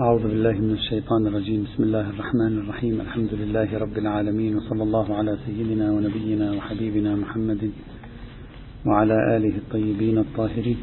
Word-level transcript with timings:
أعوذ 0.00 0.22
بالله 0.22 0.52
من 0.52 0.72
الشيطان 0.72 1.26
الرجيم. 1.26 1.64
بسم 1.64 1.82
الله 1.82 2.10
الرحمن 2.10 2.58
الرحيم. 2.58 3.00
الحمد 3.00 3.34
لله 3.34 3.78
رب 3.78 3.98
العالمين 3.98 4.56
وصلى 4.56 4.82
الله 4.82 5.14
على 5.14 5.38
سيدنا 5.46 5.92
ونبينا 5.92 6.52
وحبيبنا 6.52 7.16
محمد 7.16 7.70
وعلى 8.86 9.36
آله 9.36 9.56
الطيبين 9.56 10.18
الطاهرين. 10.18 10.78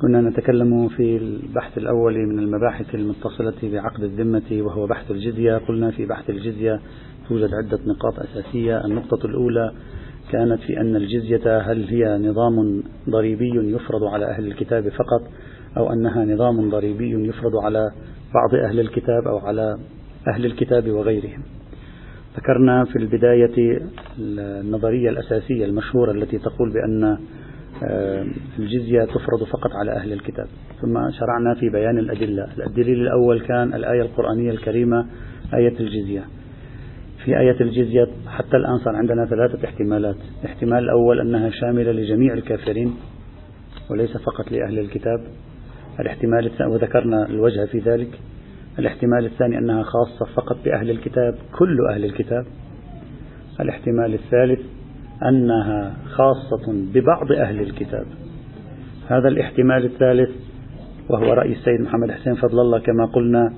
كنا 0.00 0.20
نتكلم 0.20 0.88
في 0.88 1.16
البحث 1.16 1.78
الأول 1.78 2.14
من 2.26 2.38
المباحث 2.38 2.94
المتصلة 2.94 3.60
بعقد 3.62 4.02
الذمة 4.02 4.48
وهو 4.52 4.86
بحث 4.86 5.10
الجزية. 5.10 5.56
قلنا 5.56 5.90
في 5.90 6.06
بحث 6.06 6.30
الجزية 6.30 6.80
توجد 7.28 7.50
عدة 7.54 7.78
نقاط 7.86 8.14
أساسية. 8.18 8.84
النقطة 8.84 9.26
الأولى 9.26 9.72
كانت 10.32 10.60
في 10.60 10.80
أن 10.80 10.96
الجزية 10.96 11.58
هل 11.58 11.84
هي 11.88 12.18
نظام 12.18 12.82
ضريبي 13.08 13.74
يفرض 13.74 14.04
على 14.04 14.26
أهل 14.26 14.46
الكتاب 14.46 14.88
فقط 14.88 15.22
أو 15.76 15.92
أنها 15.92 16.24
نظام 16.24 16.70
ضريبي 16.70 17.28
يفرض 17.28 17.56
على 17.56 17.90
بعض 18.34 18.54
أهل 18.54 18.80
الكتاب 18.80 19.28
أو 19.28 19.38
على 19.38 19.78
أهل 20.28 20.46
الكتاب 20.46 20.88
وغيرهم؟ 20.88 21.42
ذكرنا 22.36 22.84
في 22.84 22.96
البداية 22.96 23.80
النظرية 24.18 25.10
الأساسية 25.10 25.64
المشهورة 25.64 26.12
التي 26.12 26.38
تقول 26.38 26.72
بأن 26.72 27.18
آه، 27.84 28.26
الجزية 28.58 29.04
تفرض 29.04 29.44
فقط 29.44 29.70
على 29.74 29.92
أهل 29.92 30.12
الكتاب. 30.12 30.46
ثم 30.82 31.10
شرعنا 31.10 31.54
في 31.60 31.68
بيان 31.68 31.98
الأدلة. 31.98 32.48
الدليل 32.66 33.00
الأول 33.00 33.40
كان 33.40 33.74
الآية 33.74 34.02
القرآنية 34.02 34.50
الكريمة 34.50 35.06
آية 35.54 35.80
الجزية. 35.80 36.24
في 37.24 37.38
آية 37.38 37.60
الجزية 37.60 38.08
حتى 38.26 38.56
الآن 38.56 38.78
صار 38.78 38.96
عندنا 38.96 39.26
ثلاثة 39.26 39.64
احتمالات. 39.64 40.16
الاحتمال 40.40 40.78
الأول 40.78 41.20
أنها 41.20 41.50
شاملة 41.50 41.92
لجميع 41.92 42.34
الكافرين 42.34 42.94
وليس 43.90 44.16
فقط 44.16 44.52
لأهل 44.52 44.78
الكتاب. 44.78 45.20
الاحتمال 46.00 46.46
الثاني 46.46 46.72
وذكرنا 46.72 47.26
الوجه 47.26 47.64
في 47.64 47.78
ذلك. 47.78 48.18
الاحتمال 48.78 49.24
الثاني 49.24 49.58
أنها 49.58 49.82
خاصة 49.82 50.32
فقط 50.34 50.56
بأهل 50.64 50.90
الكتاب 50.90 51.34
كل 51.58 51.76
أهل 51.90 52.04
الكتاب. 52.04 52.44
الاحتمال 53.60 54.14
الثالث 54.14 54.60
أنها 55.28 55.96
خاصة 56.04 56.72
ببعض 56.94 57.32
أهل 57.32 57.60
الكتاب. 57.60 58.06
هذا 59.08 59.28
الاحتمال 59.28 59.84
الثالث 59.84 60.30
وهو 61.10 61.32
رأي 61.32 61.52
السيد 61.52 61.80
محمد 61.80 62.10
حسين 62.10 62.34
فضل 62.34 62.60
الله 62.60 62.78
كما 62.78 63.06
قلنا 63.06 63.52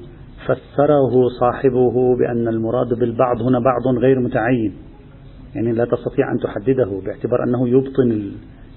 فسره 0.47 1.29
صاحبه 1.41 2.17
بأن 2.17 2.49
المراد 2.49 2.95
بالبعض 2.99 3.43
هنا 3.43 3.59
بعض 3.59 3.99
غير 3.99 4.21
متعين. 4.21 4.73
يعني 5.55 5.73
لا 5.73 5.85
تستطيع 5.85 6.33
أن 6.33 6.39
تحدده 6.39 7.01
باعتبار 7.07 7.45
أنه 7.45 7.69
يبطن 7.69 8.33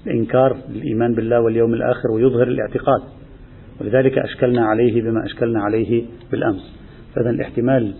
الإنكار 0.06 0.56
الإيمان 0.68 1.14
بالله 1.14 1.40
واليوم 1.40 1.74
الآخر 1.74 2.10
ويظهر 2.14 2.48
الاعتقاد. 2.48 3.02
ولذلك 3.80 4.18
أشكلنا 4.18 4.66
عليه 4.66 5.02
بما 5.02 5.24
أشكلنا 5.24 5.62
عليه 5.62 6.04
بالأمس. 6.30 6.78
فإذا 7.14 7.30
الاحتمال 7.30 7.94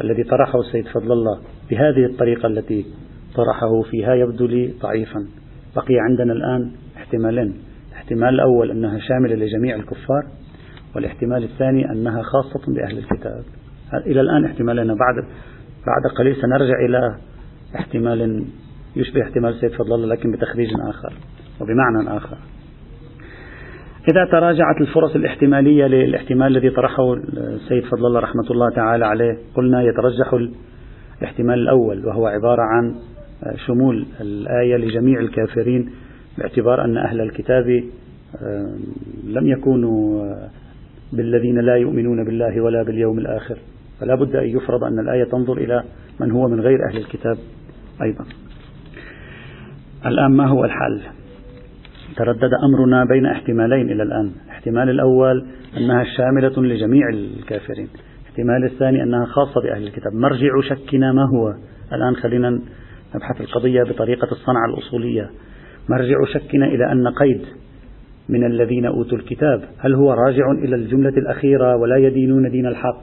الذي 0.00 0.22
طرحه 0.22 0.60
السيد 0.60 0.86
فضل 0.86 1.12
الله 1.12 1.38
بهذه 1.70 2.06
الطريقة 2.12 2.46
التي 2.46 2.86
طرحه 3.34 3.82
فيها 3.90 4.14
يبدو 4.14 4.46
لي 4.46 4.74
ضعيفا. 4.82 5.26
بقي 5.76 5.94
عندنا 6.10 6.32
الآن 6.32 6.70
احتمالين. 6.96 7.54
الاحتمال 7.88 8.28
الأول 8.28 8.70
أنها 8.70 8.98
شاملة 8.98 9.34
لجميع 9.34 9.76
الكفار. 9.76 10.26
والاحتمال 10.96 11.44
الثاني 11.44 11.92
أنها 11.92 12.22
خاصة 12.22 12.72
بأهل 12.72 12.98
الكتاب. 12.98 13.42
إلى 14.06 14.20
الآن 14.20 14.44
احتمالنا 14.44 14.94
بعد 14.94 15.14
بعد 15.86 16.12
قليل 16.18 16.36
سنرجع 16.36 16.74
إلى 16.88 17.16
احتمال 17.74 18.44
يشبه 18.96 19.22
احتمال 19.22 19.54
سيد 19.54 19.70
فضل 19.70 19.94
الله 19.94 20.06
لكن 20.06 20.32
بتخريج 20.32 20.68
آخر 20.88 21.12
وبمعنى 21.60 22.16
آخر. 22.16 22.36
إذا 24.10 24.24
تراجعت 24.32 24.80
الفرص 24.80 25.14
الاحتمالية 25.14 25.86
للاحتمال 25.86 26.46
الذي 26.56 26.70
طرحه 26.70 27.14
السيد 27.14 27.84
فضل 27.84 28.06
الله 28.06 28.20
رحمة 28.20 28.50
الله 28.50 28.70
تعالى 28.70 29.06
عليه 29.06 29.38
قلنا 29.54 29.82
يترجح 29.82 30.48
الاحتمال 31.20 31.58
الأول 31.58 32.06
وهو 32.06 32.26
عبارة 32.26 32.62
عن 32.62 32.94
شمول 33.66 34.06
الآية 34.20 34.76
لجميع 34.76 35.20
الكافرين 35.20 35.90
باعتبار 36.38 36.84
أن 36.84 36.96
أهل 36.96 37.20
الكتاب 37.20 37.84
لم 39.24 39.46
يكونوا 39.46 40.24
بالذين 41.16 41.58
لا 41.60 41.76
يؤمنون 41.76 42.24
بالله 42.24 42.60
ولا 42.60 42.82
باليوم 42.82 43.18
الآخر. 43.18 43.58
فلا 44.00 44.14
بد 44.14 44.36
أن 44.36 44.48
يفرض 44.48 44.84
أن 44.84 44.98
الآية 44.98 45.24
تنظر 45.24 45.56
إلى 45.56 45.82
من 46.20 46.30
هو 46.30 46.48
من 46.48 46.60
غير 46.60 46.78
أهل 46.90 46.96
الكتاب 46.96 47.38
أيضا. 48.02 48.24
الآن 50.06 50.30
ما 50.30 50.46
هو 50.46 50.64
الحل؟ 50.64 51.00
تردد 52.16 52.50
أمرنا 52.64 53.04
بين 53.04 53.26
احتمالين 53.26 53.90
إلى 53.90 54.02
الآن. 54.02 54.30
الاحتمال 54.44 54.90
الأول 54.90 55.46
أنها 55.76 56.04
شاملة 56.16 56.62
لجميع 56.62 57.08
الكافرين. 57.08 57.88
الاحتمال 58.22 58.64
الثاني 58.64 59.02
أنها 59.02 59.24
خاصة 59.24 59.60
بأهل 59.60 59.86
الكتاب. 59.86 60.12
مرجع 60.14 60.60
شكنا 60.68 61.12
ما 61.12 61.24
هو؟ 61.34 61.54
الآن 61.92 62.16
خلينا 62.16 62.50
نبحث 63.14 63.40
القضية 63.40 63.82
بطريقة 63.82 64.28
الصنعة 64.32 64.66
الأصولية. 64.66 65.30
مرجع 65.88 66.24
شكنا 66.34 66.66
إلى 66.66 66.92
أن 66.92 67.08
قيد 67.08 67.42
من 68.28 68.44
الذين 68.44 68.86
أوتوا 68.86 69.18
الكتاب. 69.18 69.60
هل 69.78 69.94
هو 69.94 70.12
راجع 70.12 70.50
إلى 70.52 70.76
الجملة 70.76 71.08
الأخيرة 71.16 71.76
ولا 71.76 71.96
يدينون 71.96 72.50
دين 72.50 72.66
الحق؟ 72.66 73.02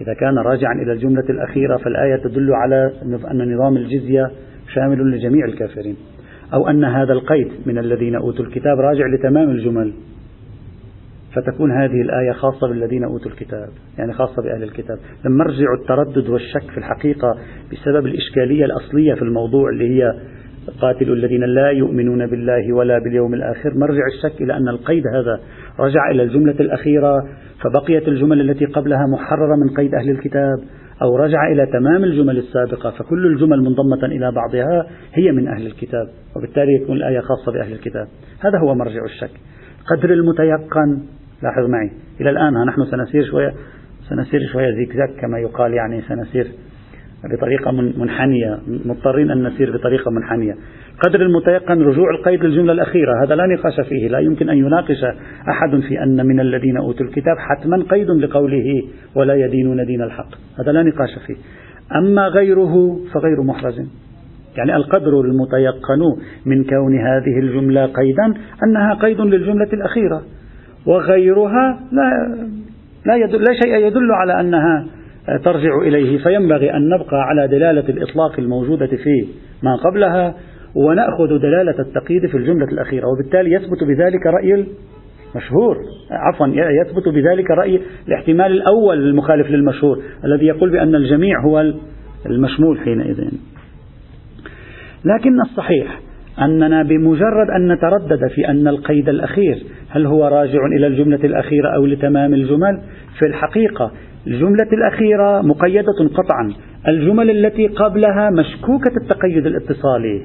إذا 0.00 0.14
كان 0.14 0.38
راجعا 0.38 0.72
إلى 0.82 0.92
الجملة 0.92 1.24
الأخيرة 1.30 1.76
فالآية 1.76 2.16
تدل 2.16 2.52
على 2.52 2.92
أن 3.30 3.54
نظام 3.54 3.76
الجزية 3.76 4.30
شامل 4.74 5.10
لجميع 5.10 5.44
الكافرين. 5.44 5.96
أو 6.54 6.68
أن 6.68 6.84
هذا 6.84 7.12
القيد 7.12 7.48
من 7.66 7.78
الذين 7.78 8.14
أوتوا 8.14 8.44
الكتاب 8.44 8.80
راجع 8.80 9.04
لتمام 9.06 9.50
الجمل. 9.50 9.92
فتكون 11.34 11.72
هذه 11.72 12.00
الآية 12.00 12.32
خاصة 12.32 12.68
بالذين 12.68 13.04
أوتوا 13.04 13.30
الكتاب 13.30 13.68
يعني 13.98 14.12
خاصة 14.12 14.42
بأهل 14.42 14.62
الكتاب. 14.62 14.98
لما 15.24 15.44
مرجع 15.44 15.74
التردد 15.80 16.28
والشك 16.28 16.70
في 16.70 16.78
الحقيقة 16.78 17.38
بسبب 17.72 18.06
الإشكالية 18.06 18.64
الأصلية 18.64 19.14
في 19.14 19.22
الموضوع 19.22 19.70
اللي 19.70 19.88
هي 19.88 20.14
قاتلوا 20.80 21.16
الذين 21.16 21.44
لا 21.44 21.70
يؤمنون 21.70 22.26
بالله 22.26 22.72
ولا 22.72 22.98
باليوم 22.98 23.34
الآخر. 23.34 23.74
مرجع 23.74 24.02
الشك 24.06 24.42
إلى 24.42 24.56
أن 24.56 24.68
القيد 24.68 25.06
هذا 25.06 25.40
رجع 25.80 26.10
إلى 26.10 26.22
الجملة 26.22 26.56
الأخيرة 26.60 27.28
فبقيت 27.62 28.08
الجمل 28.08 28.50
التي 28.50 28.64
قبلها 28.64 29.06
محررة 29.06 29.56
من 29.56 29.74
قيد 29.76 29.94
أهل 29.94 30.10
الكتاب 30.10 30.58
أو 31.02 31.16
رجع 31.16 31.52
إلى 31.52 31.66
تمام 31.66 32.04
الجمل 32.04 32.38
السابقة 32.38 32.90
فكل 32.90 33.26
الجمل 33.26 33.60
منضمة 33.60 34.04
إلى 34.04 34.32
بعضها 34.32 34.86
هي 35.14 35.32
من 35.32 35.48
أهل 35.48 35.66
الكتاب 35.66 36.08
وبالتالي 36.36 36.74
يكون 36.82 36.96
الآية 36.96 37.20
خاصة 37.20 37.52
بأهل 37.52 37.72
الكتاب. 37.72 38.06
هذا 38.40 38.58
هو 38.58 38.74
مرجع 38.74 39.04
الشك. 39.04 39.30
قدر 39.90 40.12
المتيقن 40.12 41.02
لاحظ 41.42 41.70
معي 41.70 41.90
إلى 42.20 42.30
الآن 42.30 42.66
نحن 42.66 42.84
سنسير 42.84 43.24
شوية 43.24 43.52
سنسير 44.08 44.40
شوية 44.52 44.74
زيكزاك 44.74 45.10
كما 45.20 45.38
يقال 45.38 45.74
يعني 45.74 46.02
سنسير 46.02 46.46
بطريقة 47.30 47.70
منحنية 47.70 48.58
مضطرين 48.84 49.30
أن 49.30 49.42
نسير 49.46 49.76
بطريقة 49.76 50.10
منحنية. 50.10 50.54
قدر 51.00 51.22
المتيقن 51.22 51.82
رجوع 51.82 52.10
القيد 52.10 52.44
للجملة 52.44 52.72
الأخيرة 52.72 53.24
هذا 53.24 53.34
لا 53.34 53.46
نقاش 53.46 53.80
فيه 53.88 54.08
لا 54.08 54.18
يمكن 54.18 54.48
أن 54.48 54.56
يناقش 54.56 55.04
أحد 55.48 55.80
في 55.88 56.02
أن 56.02 56.26
من 56.26 56.40
الذين 56.40 56.76
أوتوا 56.76 57.06
الكتاب 57.06 57.36
حتما 57.38 57.84
قيد 57.90 58.10
لقوله 58.10 58.82
ولا 59.14 59.34
يدينون 59.34 59.86
دين 59.86 60.02
الحق. 60.02 60.28
هذا 60.58 60.72
لا 60.72 60.82
نقاش 60.82 61.10
فيه. 61.26 61.36
أما 61.98 62.28
غيره 62.28 62.98
فغير 63.14 63.42
محرز. 63.42 63.80
يعني 64.56 64.76
القدر 64.76 65.20
المتيقن 65.20 66.00
من 66.46 66.64
كون 66.64 66.98
هذه 66.98 67.38
الجملة 67.38 67.86
قيدا 67.86 68.34
أنها 68.66 68.94
قيد 68.94 69.20
للجملة 69.20 69.68
الأخيرة. 69.72 70.22
وغيرها 70.86 71.80
لا 71.92 72.36
لا, 73.06 73.16
يدل 73.16 73.42
لا 73.42 73.52
شيء 73.64 73.86
يدل 73.86 74.12
على 74.12 74.40
أنها 74.40 74.86
ترجع 75.44 75.78
إليه. 75.86 76.18
فينبغي 76.18 76.76
أن 76.76 76.88
نبقى 76.88 77.22
على 77.22 77.48
دلالة 77.48 77.88
الإطلاق 77.88 78.38
الموجودة 78.38 78.86
في 78.86 79.26
ما 79.62 79.76
قبلها 79.76 80.34
ونأخذ 80.74 81.38
دلالة 81.42 81.74
التقييد 81.78 82.26
في 82.26 82.36
الجملة 82.36 82.66
الأخيرة. 82.72 83.04
وبالتالي 83.08 83.52
يثبت 83.52 83.84
بذلك 83.84 84.26
رأي 84.26 84.66
المشهور 85.34 85.76
عفوا 86.10 86.46
يثبت 86.46 87.08
بذلك 87.08 87.50
رأي 87.50 87.80
الاحتمال 88.08 88.52
الأول 88.52 88.98
المخالف 88.98 89.50
للمشهور 89.50 90.02
الذي 90.24 90.46
يقول 90.46 90.70
بأن 90.70 90.94
الجميع 90.94 91.40
هو 91.40 91.72
المشمول 92.26 92.78
حينئذ. 92.78 93.20
لكن 95.04 95.40
الصحيح 95.40 96.00
أننا 96.40 96.82
بمجرد 96.82 97.50
أن 97.56 97.72
نتردد 97.72 98.28
في 98.34 98.48
أن 98.48 98.68
القيد 98.68 99.08
الأخير 99.08 99.62
هل 99.90 100.06
هو 100.06 100.24
راجع 100.24 100.66
إلى 100.76 100.86
الجملة 100.86 101.24
الأخيرة 101.24 101.68
أو 101.76 101.86
لتمام 101.86 102.34
الجمل 102.34 102.80
في 103.18 103.26
الحقيقة 103.26 103.92
الجملة 104.26 104.68
الأخيرة 104.72 105.42
مقيدة 105.42 105.92
قطعا. 106.14 106.52
الجمل 106.88 107.30
التي 107.30 107.66
قبلها 107.66 108.30
مشكوكة 108.30 108.92
التقيد 109.02 109.46
الاتصالي. 109.46 110.22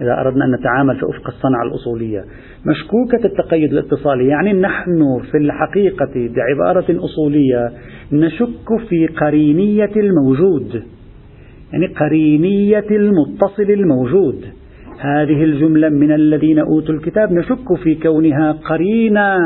إذا 0.00 0.20
أردنا 0.20 0.44
أن 0.44 0.54
نتعامل 0.60 0.96
في 0.96 1.02
أفق 1.02 1.26
الصنعة 1.26 1.62
الأصولية. 1.62 2.24
مشكوكة 2.66 3.26
التقيد 3.26 3.72
الاتصالي 3.72 4.26
يعني 4.26 4.52
نحن 4.52 5.20
في 5.30 5.38
الحقيقة 5.38 6.10
بعبارة 6.14 7.04
أصولية 7.04 7.72
نشك 8.12 8.88
في 8.88 9.06
قرينية 9.06 9.90
الموجود. 9.96 10.82
يعني 11.72 11.86
قرينية 11.86 12.86
المتصل 12.90 13.62
الموجود. 13.70 14.44
هذه 15.00 15.44
الجملة 15.44 15.88
من 15.88 16.12
الذين 16.12 16.58
أوتوا 16.58 16.94
الكتاب 16.94 17.32
نشك 17.32 17.74
في 17.82 17.94
كونها 17.94 18.52
قرينة 18.52 19.36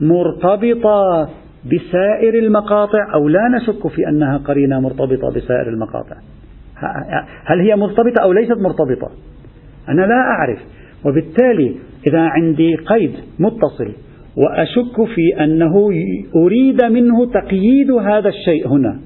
مرتبطة 0.00 1.28
بسائر 1.64 2.34
المقاطع 2.34 3.14
أو 3.14 3.28
لا 3.28 3.48
نشك 3.48 3.88
في 3.88 4.08
أنها 4.08 4.38
قرينة 4.38 4.80
مرتبطة 4.80 5.30
بسائر 5.30 5.68
المقاطع. 5.68 6.16
هل 7.44 7.60
هي 7.60 7.76
مرتبطة 7.76 8.22
أو 8.22 8.32
ليست 8.32 8.58
مرتبطة؟ 8.58 9.10
أنا 9.88 10.02
لا 10.02 10.20
أعرف. 10.38 10.58
وبالتالي 11.04 11.76
إذا 12.06 12.20
عندي 12.20 12.76
قيد 12.76 13.12
متصل 13.38 13.92
وأشك 14.36 15.04
في 15.14 15.44
أنه 15.44 15.90
أريد 16.36 16.84
منه 16.84 17.26
تقييد 17.26 17.90
هذا 17.90 18.28
الشيء 18.28 18.68
هنا 18.68 19.00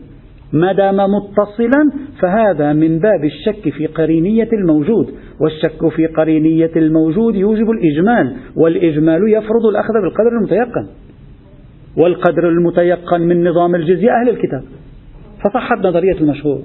ما 0.53 0.73
دام 0.73 0.97
متصلا 0.97 1.93
فهذا 2.21 2.73
من 2.73 2.99
باب 2.99 3.25
الشك 3.25 3.69
في 3.69 3.87
قرينية 3.87 4.49
الموجود 4.53 5.15
والشك 5.41 5.89
في 5.97 6.07
قرينية 6.07 6.71
الموجود 6.77 7.35
يوجب 7.35 7.71
الإجمال 7.71 8.37
والإجمال 8.57 9.33
يفرض 9.33 9.67
الأخذ 9.67 9.93
بالقدر 9.93 10.29
المتيقن. 10.39 10.87
والقدر 11.97 12.49
المتيقن 12.49 13.21
من 13.21 13.49
نظام 13.49 13.75
الجزية 13.75 14.11
أهل 14.21 14.29
الكتاب. 14.29 14.63
فصحت 15.45 15.79
نظرية 15.79 16.21
المشهور. 16.21 16.63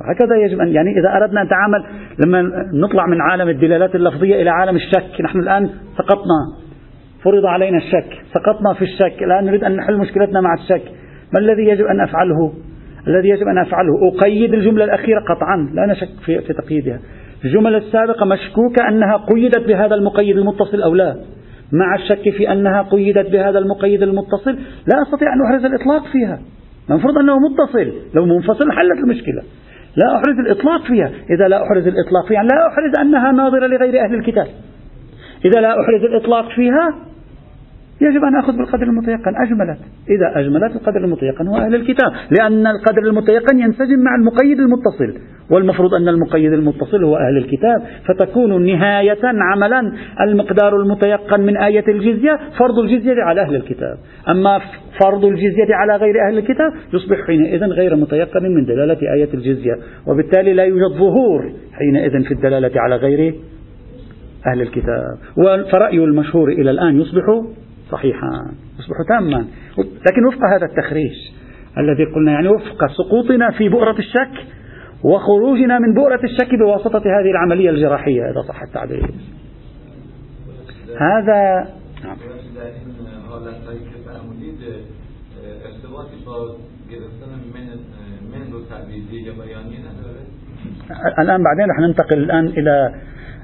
هكذا 0.00 0.36
يجب 0.44 0.60
أن 0.60 0.68
يعني 0.68 0.90
إذا 1.00 1.16
أردنا 1.16 1.40
أن 1.40 1.46
نتعامل 1.46 1.84
لما 2.18 2.42
نطلع 2.72 3.06
من 3.06 3.20
عالم 3.20 3.48
الدلالات 3.48 3.94
اللفظية 3.94 4.42
إلى 4.42 4.50
عالم 4.50 4.76
الشك 4.76 5.20
نحن 5.20 5.38
الآن 5.38 5.70
سقطنا. 5.98 6.60
فرض 7.24 7.46
علينا 7.46 7.78
الشك 7.78 8.22
سقطنا 8.34 8.74
في 8.74 8.82
الشك. 8.82 9.22
الآن 9.22 9.44
نريد 9.44 9.64
أن 9.64 9.76
نحل 9.76 9.98
مشكلتنا 9.98 10.40
مع 10.40 10.54
الشك. 10.54 10.82
ما 11.34 11.40
الذي 11.40 11.62
يجب 11.62 11.84
أن 11.84 12.00
أفعله؟ 12.00 12.52
الذي 13.08 13.28
يجب 13.28 13.48
أن 13.48 13.58
أفعله؟ 13.58 13.92
أقيد 14.14 14.54
الجملة 14.54 14.84
الأخيرة 14.84 15.20
قطعا. 15.20 15.70
لا 15.74 15.86
نشك 15.86 16.08
في, 16.24 16.52
تقييدها. 16.52 16.98
الجمل 17.44 17.74
السابقة 17.74 18.26
مشكوكة 18.26 18.88
أنها 18.88 19.16
قيدت 19.16 19.68
بهذا 19.68 19.94
المقيد 19.94 20.36
المتصل 20.36 20.82
أو 20.82 20.94
لا. 20.94 21.16
مع 21.72 21.94
الشك 21.94 22.30
في 22.36 22.52
أنها 22.52 22.82
قيدت 22.82 23.30
بهذا 23.30 23.58
المقيد 23.58 24.02
المتصل 24.02 24.58
لا 24.86 25.02
أستطيع 25.02 25.34
أن 25.34 25.42
أحرز 25.46 25.64
الإطلاق 25.64 26.06
فيها. 26.12 26.40
المفروض 26.90 27.18
أنه 27.18 27.36
متصل. 27.38 27.92
لو 28.14 28.26
منفصل 28.26 28.72
حلت 28.72 28.98
المشكلة. 29.04 29.42
لا 29.96 30.16
أحرز 30.16 30.38
الإطلاق 30.38 30.82
فيها. 30.82 31.10
إذا 31.30 31.48
لا 31.48 31.62
أحرز 31.62 31.86
الإطلاق 31.86 32.28
فيها 32.28 32.42
لا 32.42 32.66
أحرز 32.68 33.00
أنها 33.00 33.32
ناظرة 33.32 33.66
لغير 33.66 34.04
أهل 34.04 34.14
الكتاب. 34.14 34.46
إذا 35.44 35.60
لا 35.60 35.68
أحرز 35.68 36.04
الإطلاق 36.04 36.48
فيها 36.48 37.09
يجب 38.00 38.24
أن 38.24 38.36
أخذ 38.38 38.56
بالقدر 38.56 38.82
المتيقن. 38.82 39.32
أجملت. 39.46 39.78
إذا 40.10 40.40
أجملت 40.40 40.76
القدر 40.76 41.04
المتيقن 41.04 41.46
هو 41.46 41.56
أهل 41.56 41.74
الكتاب. 41.74 42.12
لأن 42.38 42.66
القدر 42.66 43.02
المتيقن 43.02 43.58
ينسجم 43.58 43.98
مع 44.04 44.14
المقيد 44.14 44.58
المتصل. 44.58 45.20
والمفروض 45.50 45.94
أن 45.94 46.08
المقيد 46.08 46.52
المتصل 46.52 47.04
هو 47.04 47.16
أهل 47.16 47.36
الكتاب. 47.36 47.82
فتكون 48.08 48.66
نهاية 48.66 49.18
عملا 49.24 49.92
المقدار 50.20 50.76
المتيقن 50.76 51.40
من 51.40 51.56
آية 51.56 51.84
الجزية 51.88 52.38
فرض 52.58 52.78
الجزية 52.78 53.22
على 53.22 53.40
أهل 53.40 53.56
الكتاب. 53.56 53.96
أما 54.28 54.60
فرض 55.04 55.24
الجزية 55.24 55.74
على 55.74 55.96
غير 55.96 56.14
أهل 56.28 56.38
الكتاب 56.38 56.72
يصبح 56.94 57.26
حينئذ 57.26 57.64
غير 57.64 57.96
متيقن 57.96 58.42
من 58.42 58.64
دلالة 58.64 59.12
آية 59.14 59.28
الجزية. 59.34 59.74
وبالتالي 60.06 60.52
لا 60.52 60.64
يوجد 60.64 60.98
ظهور 60.98 61.52
حينئذ 61.72 62.24
في 62.24 62.34
الدلالة 62.34 62.80
على 62.80 62.96
غير 62.96 63.34
أهل 64.46 64.60
الكتاب. 64.60 65.18
فرأي 65.72 66.04
المشهور 66.04 66.48
إلى 66.48 66.70
الآن 66.70 67.00
يصبح 67.00 67.24
صحيحا 67.92 68.28
يصبح 68.78 68.96
تاما 69.08 69.46
لكن 69.78 70.26
وفق 70.26 70.38
هذا 70.56 70.66
التخريج 70.66 71.12
الذي 71.78 72.04
قلنا 72.04 72.32
يعني 72.32 72.48
وفق 72.48 72.86
سقوطنا 72.86 73.50
في 73.50 73.68
بؤرة 73.68 73.98
الشك 73.98 74.46
وخروجنا 75.04 75.78
من 75.78 75.94
بؤرة 75.94 76.20
الشك 76.24 76.54
بواسطة 76.54 76.98
هذه 76.98 77.30
العملية 77.30 77.70
الجراحية 77.70 78.30
إذا 78.30 78.42
صح 78.48 78.62
التعبير 78.62 79.10
هذا 81.00 81.68
نعم. 82.04 82.16
الآن 91.18 91.42
بعدين 91.42 91.70
رح 91.70 91.78
ننتقل 91.80 92.18
الآن 92.18 92.46
إلى 92.46 92.94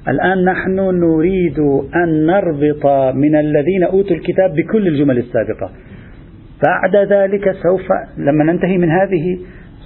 الآن 0.07 0.45
نحن 0.45 0.79
نريد 0.79 1.59
أن 1.95 2.25
نربط 2.25 2.85
من 3.15 3.35
الذين 3.35 3.83
أوتوا 3.83 4.15
الكتاب 4.15 4.55
بكل 4.55 4.87
الجمل 4.87 5.17
السابقة. 5.17 5.71
بعد 6.63 6.95
ذلك 6.95 7.51
سوف 7.51 7.87
لما 8.17 8.43
ننتهي 8.43 8.77
من 8.77 8.91
هذه 8.91 9.39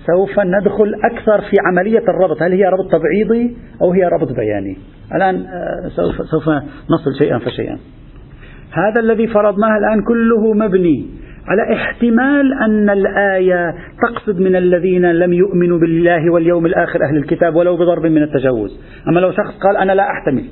سوف 0.07 0.39
ندخل 0.39 0.93
أكثر 1.03 1.41
في 1.41 1.57
عملية 1.67 2.03
الربط. 2.09 2.41
هل 2.41 2.51
هي 2.51 2.65
ربط 2.65 2.91
تبعيضي 2.91 3.55
أو 3.81 3.91
هي 3.91 4.03
ربط 4.03 4.31
بياني؟ 4.31 4.77
الآن 5.15 5.35
آه، 5.35 5.87
سوف, 5.87 6.27
سوف 6.27 6.49
نصل 6.89 7.19
شيئا 7.19 7.39
فشيئا. 7.39 7.77
هذا 8.71 8.99
الذي 8.99 9.27
فرضناه 9.27 9.77
الآن 9.77 10.01
كله 10.01 10.53
مبني 10.53 11.05
على 11.47 11.73
احتمال 11.73 12.53
أن 12.53 12.89
الآية 12.89 13.75
تقصد 14.01 14.39
من 14.39 14.55
الذين 14.55 15.11
لم 15.11 15.33
يؤمنوا 15.33 15.79
بالله 15.79 16.31
واليوم 16.33 16.65
الآخر 16.65 16.99
أهل 17.03 17.17
الكتاب 17.17 17.55
ولو 17.55 17.77
بضرب 17.77 18.05
من 18.05 18.23
التجوز 18.23 18.79
أما 19.07 19.19
لو 19.19 19.31
شخص 19.31 19.59
قال 19.63 19.77
أنا 19.77 19.91
لا 19.91 20.03
أحتمل. 20.11 20.43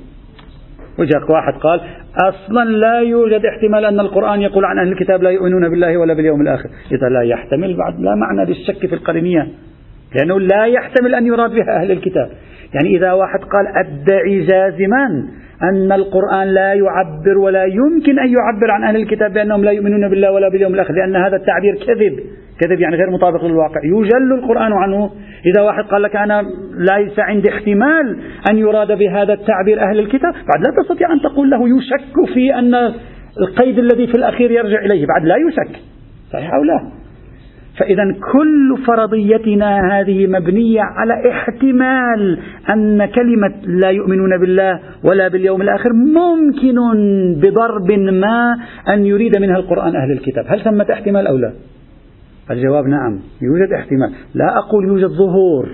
وجاك 1.00 1.30
واحد 1.30 1.53
قال 1.53 1.81
أصلا 2.30 2.69
لا 2.69 3.00
يوجد 3.00 3.45
احتمال 3.45 3.86
أن 3.86 4.00
القرآن 4.00 4.41
يقول 4.41 4.65
عن 4.65 4.80
أهل 4.80 4.91
الكتاب 4.91 5.24
لا 5.24 5.30
يؤمنون 5.30 5.69
بالله 5.69 5.97
ولا 5.97 6.13
باليوم 6.13 6.41
الآخر. 6.41 6.69
إذا 6.92 7.09
لا 7.09 7.21
يحتمل 7.21 7.77
بعد 7.77 8.00
لا 8.00 8.15
معنى 8.15 8.45
للشك 8.45 8.88
في 8.88 8.95
القرينية 8.95 9.47
لأنه 10.15 10.39
لا 10.39 10.65
يحتمل 10.65 11.15
أن 11.15 11.25
يراد 11.25 11.51
بها 11.51 11.81
أهل 11.81 11.92
الكتاب. 11.92 12.30
يعني 12.74 12.97
إذا 12.97 13.12
واحد 13.12 13.39
قال 13.39 13.68
أدعي 13.85 14.45
جازما 14.45 15.27
أن 15.63 15.91
القرآن 15.91 16.47
لا 16.47 16.73
يعبر 16.73 17.38
ولا 17.38 17.63
يمكن 17.63 18.19
أن 18.19 18.33
يعبر 18.33 18.71
عن 18.71 18.83
أهل 18.83 18.95
الكتاب 18.95 19.33
بأنهم 19.33 19.63
لا 19.63 19.71
يؤمنون 19.71 20.09
بالله 20.09 20.31
ولا 20.31 20.50
باليوم 20.50 20.73
الآخر 20.73 20.94
لأن 20.94 21.15
هذا 21.15 21.35
التعبير 21.35 21.75
كذب 21.75 22.19
كذب 22.59 22.79
يعني 22.79 22.95
غير 22.95 23.09
مطابق 23.09 23.45
للواقع. 23.45 23.81
يجل 23.83 24.33
القرآن 24.33 24.73
عنه. 24.73 25.11
إذا 25.45 25.61
واحد 25.61 25.83
قال 25.83 26.01
لك 26.01 26.15
أنا 26.15 26.44
ليس 26.77 27.19
عندي 27.19 27.50
احتمال 27.50 28.19
أن 28.51 28.57
يراد 28.57 28.91
بهذا 28.91 29.33
التعبير 29.33 29.81
أهل 29.89 30.00
الكتاب 30.00 30.33
بعد 30.33 30.67
لا 30.67 30.83
تستطيع 30.83 31.13
أن 31.13 31.19
تقول 31.21 31.50
له 31.50 31.77
يشك 31.77 32.33
في 32.33 32.56
أن 32.56 32.75
القيد 33.41 33.79
الذي 33.79 34.07
في 34.07 34.15
الأخير 34.15 34.51
يرجع 34.51 34.79
إليه 34.85 35.06
بعد 35.06 35.25
لا 35.25 35.35
يشك. 35.35 35.79
صحيح 36.33 36.53
أو 36.53 36.63
لا؟ 36.63 36.99
فإذا 37.77 38.04
كل 38.31 38.77
فرضيتنا 38.88 40.00
هذه 40.00 40.27
مبنية 40.27 40.81
على 40.81 41.30
احتمال 41.31 42.39
أن 42.69 43.06
كلمة 43.06 43.54
لا 43.63 43.89
يؤمنون 43.89 44.38
بالله 44.38 44.80
ولا 45.04 45.28
باليوم 45.28 45.61
الآخر 45.61 45.94
ممكن 45.94 46.76
بضرب 47.42 47.92
ما 47.92 48.57
أن 48.90 49.06
يريد 49.06 49.38
منها 49.38 49.57
القرآن 49.57 49.95
أهل 49.95 50.11
الكتاب. 50.11 50.45
هل 50.47 50.61
ثمة 50.61 50.85
احتمال 50.94 51.28
أو 51.28 51.38
لا؟ 51.38 51.54
الجواب 52.52 52.85
نعم 52.85 53.19
يوجد 53.42 53.73
احتمال. 53.73 54.11
لا 54.33 54.57
أقول 54.57 54.85
يوجد 54.85 55.07
ظهور. 55.07 55.69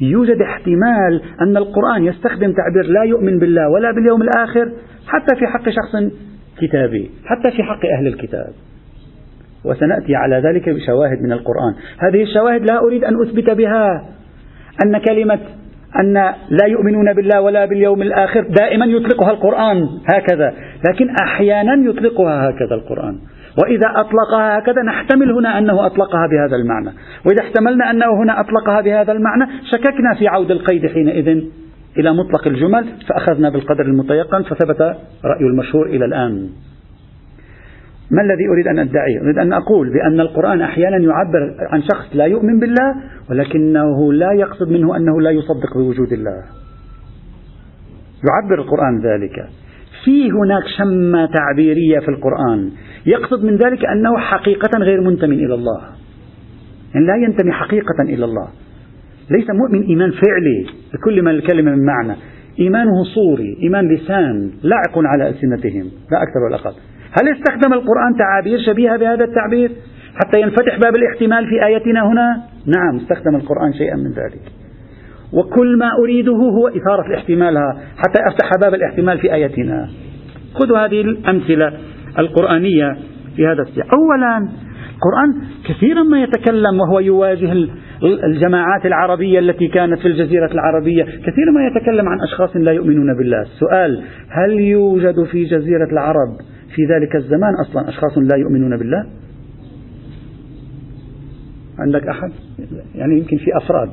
يوجد 0.00 0.42
احتمال 0.42 1.22
أن 1.40 1.56
القرآن 1.56 2.04
يستخدم 2.04 2.52
تعبير 2.52 2.84
لا 2.84 3.02
يؤمن 3.02 3.38
بالله 3.38 3.68
ولا 3.68 3.92
باليوم 3.92 4.22
الآخر 4.22 4.72
حتى 5.06 5.36
في 5.36 5.46
حق 5.46 5.68
شخص 5.68 6.12
كتابي 6.58 7.10
حتى 7.24 7.56
في 7.56 7.62
حق 7.62 7.86
أهل 7.98 8.06
الكتاب. 8.06 8.52
وسنأتي 9.66 10.14
على 10.14 10.36
ذلك 10.36 10.68
بشواهد 10.68 11.22
من 11.22 11.32
القرآن. 11.32 11.74
هذه 11.98 12.22
الشواهد 12.22 12.66
لا 12.70 12.78
أريد 12.78 13.04
أن 13.04 13.22
أثبت 13.22 13.50
بها. 13.50 14.04
أن 14.84 14.98
كلمة 14.98 15.38
أن 16.00 16.14
لا 16.50 16.66
يؤمنون 16.66 17.12
بالله 17.12 17.40
ولا 17.40 17.64
باليوم 17.64 18.02
الآخر 18.02 18.40
دائما 18.40 18.86
يطلقها 18.86 19.30
القرآن 19.30 19.88
هكذا 20.08 20.54
لكن 20.88 21.10
أحيانا 21.22 21.90
يطلقها 21.90 22.50
هكذا 22.50 22.74
القرآن. 22.74 23.18
وإذا 23.62 23.86
أطلقها 23.96 24.58
هكذا 24.58 24.82
نحتمل 24.82 25.32
هنا 25.32 25.58
أنه 25.58 25.86
أطلقها 25.86 26.26
بهذا 26.26 26.56
المعنى. 26.56 26.90
وإذا 27.26 27.42
احتملنا 27.42 27.90
أنه 27.90 28.22
هنا 28.22 28.40
أطلقها 28.40 28.80
بهذا 28.80 29.12
المعنى 29.12 29.46
شككنا 29.72 30.14
في 30.18 30.28
عود 30.28 30.50
القيد 30.50 30.86
حينئذ 30.86 31.42
إلى 31.98 32.12
مطلق 32.12 32.46
الجمل 32.46 32.84
فأخذنا 33.08 33.48
بالقدر 33.48 33.84
المتيقن 33.84 34.42
فثبت 34.42 34.80
رأي 35.24 35.46
المشهور 35.50 35.86
إلى 35.86 36.04
الآن. 36.04 36.48
ما 38.10 38.22
الذي 38.22 38.48
أريد 38.48 38.66
أن 38.68 38.78
أدعيه؟ 38.78 39.20
أريد 39.20 39.38
أن 39.38 39.52
أقول 39.52 39.92
بأن 39.92 40.20
القرآن 40.20 40.62
أحيانا 40.62 40.96
يعبر 40.96 41.54
عن 41.70 41.82
شخص 41.82 42.16
لا 42.16 42.24
يؤمن 42.24 42.58
بالله 42.58 42.94
ولكنه 43.30 44.12
لا 44.12 44.32
يقصد 44.32 44.68
منه 44.68 44.96
أنه 44.96 45.20
لا 45.20 45.30
يصدق 45.30 45.74
بوجود 45.76 46.12
الله. 46.12 46.42
يعبر 48.28 48.62
القرآن 48.62 48.98
ذلك. 48.98 49.48
في 50.04 50.30
هناك 50.30 50.62
شمة 50.78 51.26
تعبيرية 51.26 51.98
في 51.98 52.08
القرآن 52.08 52.70
يقصد 53.06 53.44
من 53.44 53.56
ذلك 53.56 53.84
أنه 53.84 54.18
حقيقة 54.18 54.78
غير 54.78 55.00
منتمي 55.00 55.34
إلى 55.34 55.54
الله. 55.54 55.80
يعني 56.94 57.06
لا 57.06 57.16
ينتمي 57.16 57.52
حقيقة 57.52 58.02
إلى 58.02 58.24
الله. 58.24 58.48
ليس 59.30 59.50
مؤمن 59.50 59.82
إيمان 59.82 60.10
فعلي 60.10 60.66
بكل 60.94 61.22
ما 61.22 61.30
الكلمة 61.30 61.70
من 61.70 61.84
معنى. 61.84 62.14
إيمانه 62.60 63.04
صوري 63.14 63.56
إيمان 63.62 63.88
لسان 63.94 64.50
لاعق 64.62 64.98
على 64.98 65.28
ألسنتهم 65.28 65.84
لا 65.84 66.22
أكثر 66.22 66.40
ولا 66.46 66.56
أقل. 66.56 66.72
هل 67.12 67.28
استخدم 67.36 67.72
القرآن 67.72 68.16
تعابير 68.18 68.58
شبيهة 68.66 68.96
بهذا 68.96 69.24
التعبير 69.24 69.70
حتى 70.14 70.40
ينفتح 70.40 70.78
باب 70.78 70.96
الاحتمال 70.96 71.46
في 71.46 71.64
آيتنا 71.66 72.06
هنا؟ 72.06 72.42
نعم 72.66 72.96
استخدم 72.96 73.36
القرآن 73.36 73.72
شيئا 73.72 73.96
من 73.96 74.10
ذلك. 74.10 74.42
وكل 75.32 75.78
ما 75.78 75.90
أريده 76.02 76.32
هو 76.32 76.68
إثارة 76.68 77.06
الاحتمالها 77.06 77.80
حتى 77.96 78.20
أفتح 78.28 78.50
باب 78.62 78.74
الاحتمال 78.74 79.18
في 79.18 79.34
آيتنا 79.34 79.88
خذوا 80.54 80.78
هذه 80.78 81.00
الأمثلة 81.00 81.72
القرآنية 82.18 82.96
في 83.36 83.46
هذا 83.46 83.62
السياق. 83.62 83.86
أولا 83.94 84.48
القرآن 84.96 85.42
كثيرا 85.68 86.02
ما 86.02 86.22
يتكلم 86.22 86.80
وهو 86.80 87.00
يواجه 87.00 87.52
الجماعات 88.02 88.86
العربية 88.86 89.38
التي 89.38 89.68
كانت 89.68 89.98
في 89.98 90.08
الجزيرة 90.08 90.52
العربية. 90.52 91.02
كثيرا 91.04 91.50
ما 91.54 91.66
يتكلم 91.66 92.08
عن 92.08 92.18
أشخاص 92.20 92.56
لا 92.56 92.72
يؤمنون 92.72 93.16
بالله. 93.18 93.42
السؤال 93.42 94.02
هل 94.30 94.60
يوجد 94.60 95.24
في 95.24 95.44
جزيرة 95.44 95.88
العرب 95.92 96.36
في 96.74 96.84
ذلك 96.84 97.16
الزمان 97.16 97.54
أصلا 97.60 97.88
أشخاص 97.88 98.18
لا 98.18 98.36
يؤمنون 98.36 98.78
بالله؟ 98.78 99.06
عندك 101.78 102.08
أحد؟ 102.08 102.30
يعني 102.94 103.18
يمكن 103.18 103.36
في 103.36 103.56
أفراد. 103.56 103.90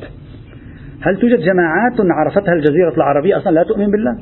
هل 1.01 1.17
توجد 1.17 1.39
جماعات 1.39 1.93
عرفتها 1.99 2.53
الجزيرة 2.53 2.93
العربية 2.97 3.37
أصلا 3.37 3.51
لا 3.51 3.63
تؤمن 3.63 3.91
بالله؟ 3.91 4.17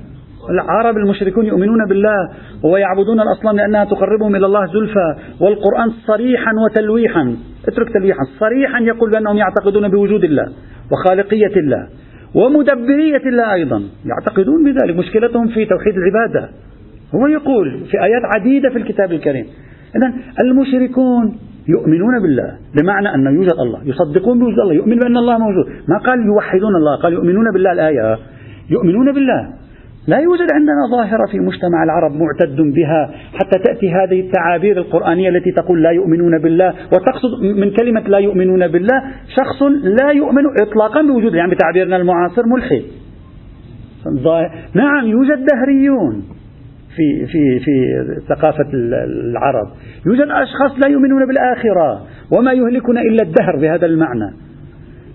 العرب 0.50 0.98
المشركون 0.98 1.46
يؤمنون 1.46 1.86
بالله 1.90 2.30
ويعبدون 2.64 3.20
الأصنام 3.20 3.56
لأنها 3.56 3.86
تقربهم 3.86 4.36
إلى 4.36 4.46
الله 4.46 4.66
زلفى 4.66 5.16
والقرآن 5.40 5.90
صريحا 6.08 6.52
وتلويحا. 6.66 7.36
اترك 7.68 7.94
تلويحا. 7.94 8.24
صريحا 8.40 8.80
يقول 8.80 9.12
بأنهم 9.12 9.38
يعتقدون 9.38 9.88
بوجود 9.88 10.24
الله 10.24 10.46
وخالقية 10.92 11.56
الله 11.58 11.88
ومدبرية 12.36 13.30
الله 13.30 13.54
أيضا. 13.54 13.84
يعتقدون 14.06 14.64
بذلك. 14.66 14.96
مشكلتهم 14.96 15.48
في 15.48 15.66
توحيد 15.66 15.94
العبادة. 15.98 16.50
هو 17.16 17.28
يقول 17.28 17.80
في 17.92 18.04
آيات 18.04 18.22
عديدة 18.36 18.70
في 18.70 18.78
الكتاب 18.78 19.12
الكريم. 19.12 19.46
إذا 19.96 20.14
المشركون 20.44 21.38
يؤمنون 21.68 22.22
بالله 22.22 22.58
بمعنى 22.82 23.16
أن 23.16 23.36
يوجد 23.36 23.60
الله 23.60 23.80
يصدقون 23.86 24.40
بوجود 24.40 24.60
الله 24.60 24.74
يؤمن 24.74 24.96
بأن 25.00 25.18
الله 25.18 25.38
موجود. 25.38 25.66
ما 25.88 25.98
قال 25.98 26.26
يوحدون 26.26 26.76
الله 26.76 26.96
قال 26.96 27.14
يؤمنون 27.14 27.52
بالله 27.54 27.72
الآية. 27.72 28.18
يؤمنون 28.70 29.12
بالله. 29.12 29.54
لا 30.08 30.18
يوجد 30.18 30.48
عندنا 30.54 30.88
ظاهرة 30.92 31.26
في 31.32 31.40
مجتمع 31.40 31.84
العرب 31.84 32.12
معتد 32.12 32.62
بها 32.62 33.12
حتى 33.34 33.60
تأتي 33.66 33.90
هذه 33.90 34.20
التعابير 34.22 34.78
القرآنية 34.78 35.30
التي 35.30 35.52
تقول 35.52 35.84
لا 35.84 35.92
يؤمنون 35.92 36.38
بالله 36.38 36.74
وتقصد 36.94 37.44
من 37.44 37.72
كلمة 37.72 38.02
لا 38.02 38.18
يؤمنون 38.18 38.68
بالله 38.68 39.04
شخص 39.36 39.62
لا 40.02 40.12
يؤمن 40.12 40.44
إطلاقا 40.62 41.02
بوجود 41.02 41.34
يعني 41.34 41.52
بتعبيرنا 41.52 41.98
المعاصر 41.98 42.46
ملحد. 42.46 42.84
نعم 44.74 45.06
يوجد 45.06 45.46
دهريون. 45.46 46.24
في 46.96 47.26
في 47.26 47.60
في 47.60 47.74
ثقافة 48.30 48.68
العرب. 48.74 49.68
يوجد 50.06 50.28
أشخاص 50.30 50.72
لا 50.84 50.92
يؤمنون 50.92 51.28
بالآخرة 51.28 52.02
وما 52.32 52.54
يهلكنا 52.54 53.02
إلا 53.02 53.24
الدهر 53.24 53.56
بهذا 53.62 53.86
المعنى. 53.86 54.32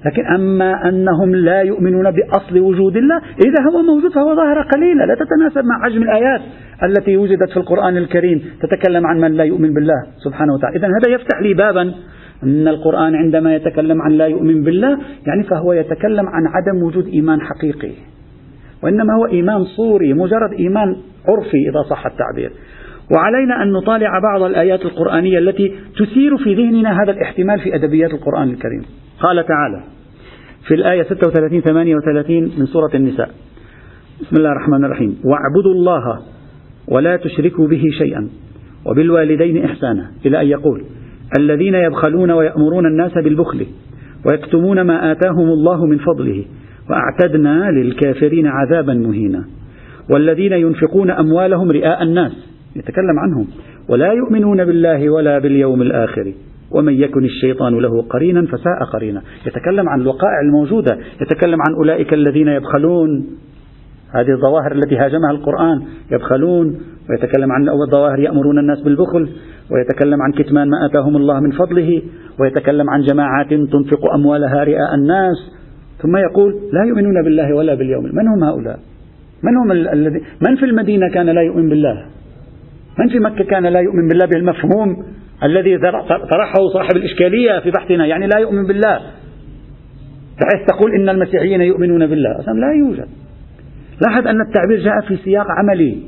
لكن 0.06 0.26
أما 0.26 0.88
أنهم 0.88 1.34
لا 1.34 1.60
يؤمنون 1.60 2.10
بأصل 2.10 2.60
وجود 2.60 2.96
الله 2.96 3.16
إذا 3.16 3.62
هو 3.72 3.82
موجود 3.82 4.12
فهو 4.12 4.36
ظاهرة 4.36 4.62
قليلة 4.62 5.04
لا 5.04 5.14
تتناسب 5.14 5.66
مع 5.68 5.84
حجم 5.84 6.02
الآيات 6.02 6.40
التي 6.82 7.16
وجدت 7.16 7.50
في 7.50 7.56
القرآن 7.56 7.96
الكريم 7.96 8.42
تتكلم 8.62 9.06
عن 9.06 9.20
من 9.20 9.32
لا 9.32 9.44
يؤمن 9.44 9.74
بالله 9.74 10.06
سبحانه 10.24 10.54
وتعالى. 10.54 10.76
إذا 10.76 10.86
هذا 10.86 11.14
يفتح 11.14 11.42
لي 11.42 11.54
بابا 11.54 11.94
أن 12.42 12.68
القرآن 12.68 13.14
عندما 13.14 13.54
يتكلم 13.54 14.02
عن 14.02 14.12
لا 14.12 14.26
يؤمن 14.26 14.62
بالله 14.62 14.98
يعني 15.26 15.42
فهو 15.42 15.72
يتكلم 15.72 16.26
عن 16.28 16.42
عدم 16.46 16.82
وجود 16.82 17.06
إيمان 17.06 17.40
حقيقي. 17.40 17.92
وإنما 18.82 19.14
هو 19.14 19.26
إيمان 19.26 19.64
صوري 19.64 20.14
مجرد 20.14 20.52
إيمان 20.52 20.96
عرفي 21.28 21.68
إذا 21.70 21.82
صح 21.90 22.06
التعبير. 22.06 22.50
وعلينا 23.14 23.62
أن 23.62 23.72
نطالع 23.72 24.18
بعض 24.18 24.42
الآيات 24.42 24.84
القرآنية 24.84 25.38
التي 25.38 25.74
تثير 25.98 26.36
في 26.36 26.54
ذهننا 26.54 27.02
هذا 27.02 27.12
الاحتمال 27.12 27.60
في 27.60 27.74
أدبيات 27.74 28.10
القرآن 28.14 28.48
الكريم. 28.48 28.82
قال 29.20 29.46
تعالى 29.46 29.82
في 30.68 30.74
الآية 30.74 31.02
36 31.02 31.60
38 31.60 32.52
من 32.58 32.66
سورة 32.66 32.90
النساء. 32.94 33.30
بسم 34.20 34.36
الله 34.36 34.52
الرحمن 34.52 34.84
الرحيم. 34.84 35.18
واعبدوا 35.24 35.72
الله 35.72 36.18
ولا 36.88 37.16
تشركوا 37.16 37.68
به 37.68 37.82
شيئا 37.98 38.28
وبالوالدين 38.86 39.64
إحسانا 39.64 40.10
إلى 40.26 40.40
أن 40.40 40.46
يقول 40.46 40.84
الذين 41.38 41.74
يبخلون 41.74 42.30
ويأمرون 42.30 42.86
الناس 42.86 43.12
بالبخل 43.12 43.66
ويكتمون 44.26 44.80
ما 44.80 45.12
آتاهم 45.12 45.48
الله 45.48 45.86
من 45.86 45.98
فضله 45.98 46.44
وأعتدنا 46.90 47.70
للكافرين 47.70 48.46
عذابا 48.46 48.94
مهينا. 48.94 49.44
والذين 50.10 50.52
ينفقون 50.52 51.10
أموالهم 51.10 51.70
رئاء 51.70 52.02
الناس 52.02 52.32
يتكلم 52.76 53.18
عنهم. 53.18 53.46
ولا 53.88 54.12
يؤمنون 54.12 54.64
بالله 54.64 55.10
ولا 55.10 55.38
باليوم 55.38 55.82
الآخر. 55.82 56.32
ومن 56.70 56.92
يكن 56.92 57.24
الشيطان 57.24 57.78
له 57.78 58.02
قرينا 58.02 58.46
فساء 58.46 58.84
قرينا. 58.92 59.22
يتكلم 59.46 59.88
عن 59.88 60.00
الوقائع 60.00 60.40
الموجودة. 60.40 60.98
يتكلم 61.20 61.58
عن 61.68 61.74
أولئك 61.74 62.14
الذين 62.14 62.48
يبخلون. 62.48 63.26
هذه 64.14 64.30
الظواهر 64.30 64.72
التي 64.72 64.96
هاجمها 64.96 65.30
القرآن. 65.30 65.82
يبخلون. 66.12 66.78
ويتكلم 67.10 67.52
عن 67.52 67.68
الظواهر 67.68 68.18
يأمرون 68.18 68.58
الناس 68.58 68.80
بالبخل. 68.80 69.28
ويتكلم 69.70 70.22
عن 70.22 70.32
كتمان 70.32 70.68
ما 70.68 70.86
آتاهم 70.86 71.16
الله 71.16 71.40
من 71.40 71.50
فضله. 71.50 72.02
ويتكلم 72.40 72.90
عن 72.90 73.02
جماعات 73.02 73.48
تنفق 73.48 74.12
أموالها 74.14 74.64
رئاء 74.64 74.94
الناس. 74.94 75.36
ثم 76.02 76.16
يقول 76.16 76.54
لا 76.72 76.84
يؤمنون 76.88 77.24
بالله 77.24 77.54
ولا 77.54 77.74
باليوم 77.74 78.04
من 78.04 78.28
هم 78.28 78.44
هؤلاء؟ 78.44 78.78
من 79.46 79.56
هم 79.56 79.72
الذي 79.72 80.20
من 80.48 80.56
في 80.56 80.64
المدينة 80.64 81.08
كان 81.08 81.26
لا 81.26 81.42
يؤمن 81.42 81.68
بالله؟ 81.68 82.06
من 82.98 83.08
في 83.08 83.18
مكة 83.18 83.44
كان 83.44 83.66
لا 83.66 83.80
يؤمن 83.80 84.08
بالله 84.08 84.26
بالمفهوم 84.26 85.04
الذي 85.42 85.78
طرحه 86.30 86.68
صاحب 86.72 86.96
الإشكالية 86.96 87.60
في 87.60 87.70
بحثنا؟ 87.70 88.06
يعني 88.06 88.26
لا 88.26 88.38
يؤمن 88.40 88.66
بالله. 88.66 89.00
بحيث 90.40 90.66
تقول 90.66 90.94
إن 91.00 91.08
المسيحيين 91.08 91.60
يؤمنون 91.60 92.06
بالله. 92.06 92.38
أصلا 92.40 92.52
لا 92.60 92.72
يوجد. 92.72 93.08
لاحظ 94.06 94.26
أن 94.26 94.40
التعبير 94.40 94.84
جاء 94.84 95.00
في 95.08 95.16
سياق 95.24 95.46
عملي. 95.58 95.98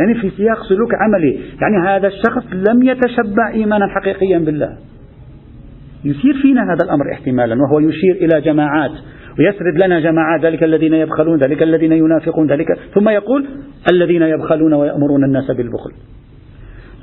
يعني 0.00 0.14
في 0.20 0.30
سياق 0.30 0.62
سلوك 0.68 0.90
عملي. 0.94 1.40
يعني 1.62 1.88
هذا 1.88 2.08
الشخص 2.08 2.44
لم 2.52 2.82
يتشبع 2.82 3.48
إيمانا 3.54 3.86
حقيقيا 3.88 4.38
بالله. 4.38 4.76
يثير 6.04 6.34
فينا 6.42 6.62
هذا 6.62 6.84
الأمر 6.84 7.12
احتمالا 7.12 7.56
وهو 7.62 7.78
يشير 7.78 8.14
إلى 8.14 8.40
جماعات. 8.40 8.90
ويسرد 9.38 9.76
لنا 9.84 10.00
جماعات 10.00 10.44
ذلك 10.44 10.62
الذين 10.62 10.94
يبخلون 10.94 11.38
ذلك 11.38 11.62
الذين 11.62 11.92
ينافقون 11.92 12.46
ذلك. 12.46 12.66
ثم 12.94 13.08
يقول 13.08 13.46
الذين 13.92 14.22
يبخلون 14.22 14.72
ويأمرون 14.72 15.24
الناس 15.24 15.50
بالبخل. 15.50 15.92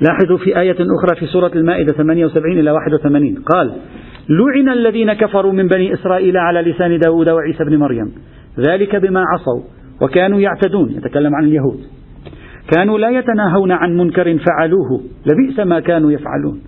لاحظوا 0.00 0.36
في 0.36 0.60
آية 0.60 0.76
أخرى 0.98 1.16
في 1.20 1.26
سورة 1.26 1.50
المائدة 1.54 1.92
78 1.92 2.58
إلى 2.58 2.70
81 2.70 3.34
قال 3.34 3.72
لعن 4.28 4.68
الذين 4.78 5.12
كفروا 5.12 5.52
من 5.52 5.68
بني 5.68 5.94
إسرائيل 5.94 6.36
على 6.36 6.60
لسان 6.60 6.98
داود 6.98 7.28
وعيسى 7.28 7.64
بن 7.64 7.76
مريم. 7.76 8.12
ذلك 8.58 8.96
بما 8.96 9.20
عصوا 9.20 9.62
وكانوا 10.02 10.40
يعتدون 10.40 10.90
يتكلم 10.90 11.34
عن 11.34 11.44
اليهود. 11.44 11.80
كانوا 12.76 12.98
لا 12.98 13.10
يتناهون 13.10 13.72
عن 13.72 13.96
منكر 13.96 14.38
فعلوه 14.38 15.00
لبئس 15.26 15.60
ما 15.60 15.80
كانوا 15.80 16.12
يفعلون. 16.12 16.60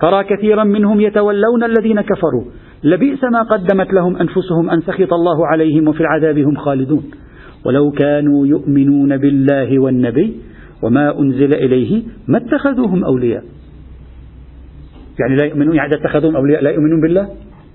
ترى 0.00 0.24
كثيرا 0.24 0.64
منهم 0.64 1.00
يتولون 1.00 1.64
الذين 1.64 2.00
كفروا. 2.00 2.44
لبئس 2.84 3.24
ما 3.24 3.42
قدمت 3.42 3.92
لهم 3.92 4.16
أنفسهم 4.16 4.70
أن 4.70 4.80
سخط 4.80 5.12
الله 5.12 5.46
عليهم 5.46 5.88
وفي 5.88 6.00
العذاب 6.00 6.38
هم 6.38 6.56
خالدون. 6.56 7.10
ولو 7.66 7.90
كانوا 7.90 8.46
يؤمنون 8.46 9.16
بالله 9.16 9.78
والنبي 9.78 10.36
وما 10.82 11.18
أنزل 11.18 11.54
إليه 11.54 12.02
ما 12.28 12.38
اتخذوهم 12.38 13.04
أولياء. 13.04 13.44
يعني 15.20 15.36
لا 15.36 15.44
يؤمنون 15.44 15.74
يعني 15.76 15.90
اتخذوهم 15.94 16.36
أولياء 16.36 16.62
لا 16.62 16.70
يؤمنون 16.70 17.00
بالله؟ 17.00 17.28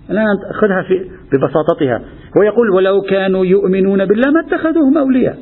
لا 0.10 0.25
خذها 0.62 0.84
في 0.88 1.06
ببساطتها. 1.32 2.01
هو 2.38 2.44
يقول 2.44 2.70
ولو 2.70 3.01
كانوا 3.01 3.46
يؤمنون 3.46 4.06
بالله 4.06 4.32
ما 4.32 4.39
اتخذوهم 4.48 4.98
أولياء. 4.98 5.38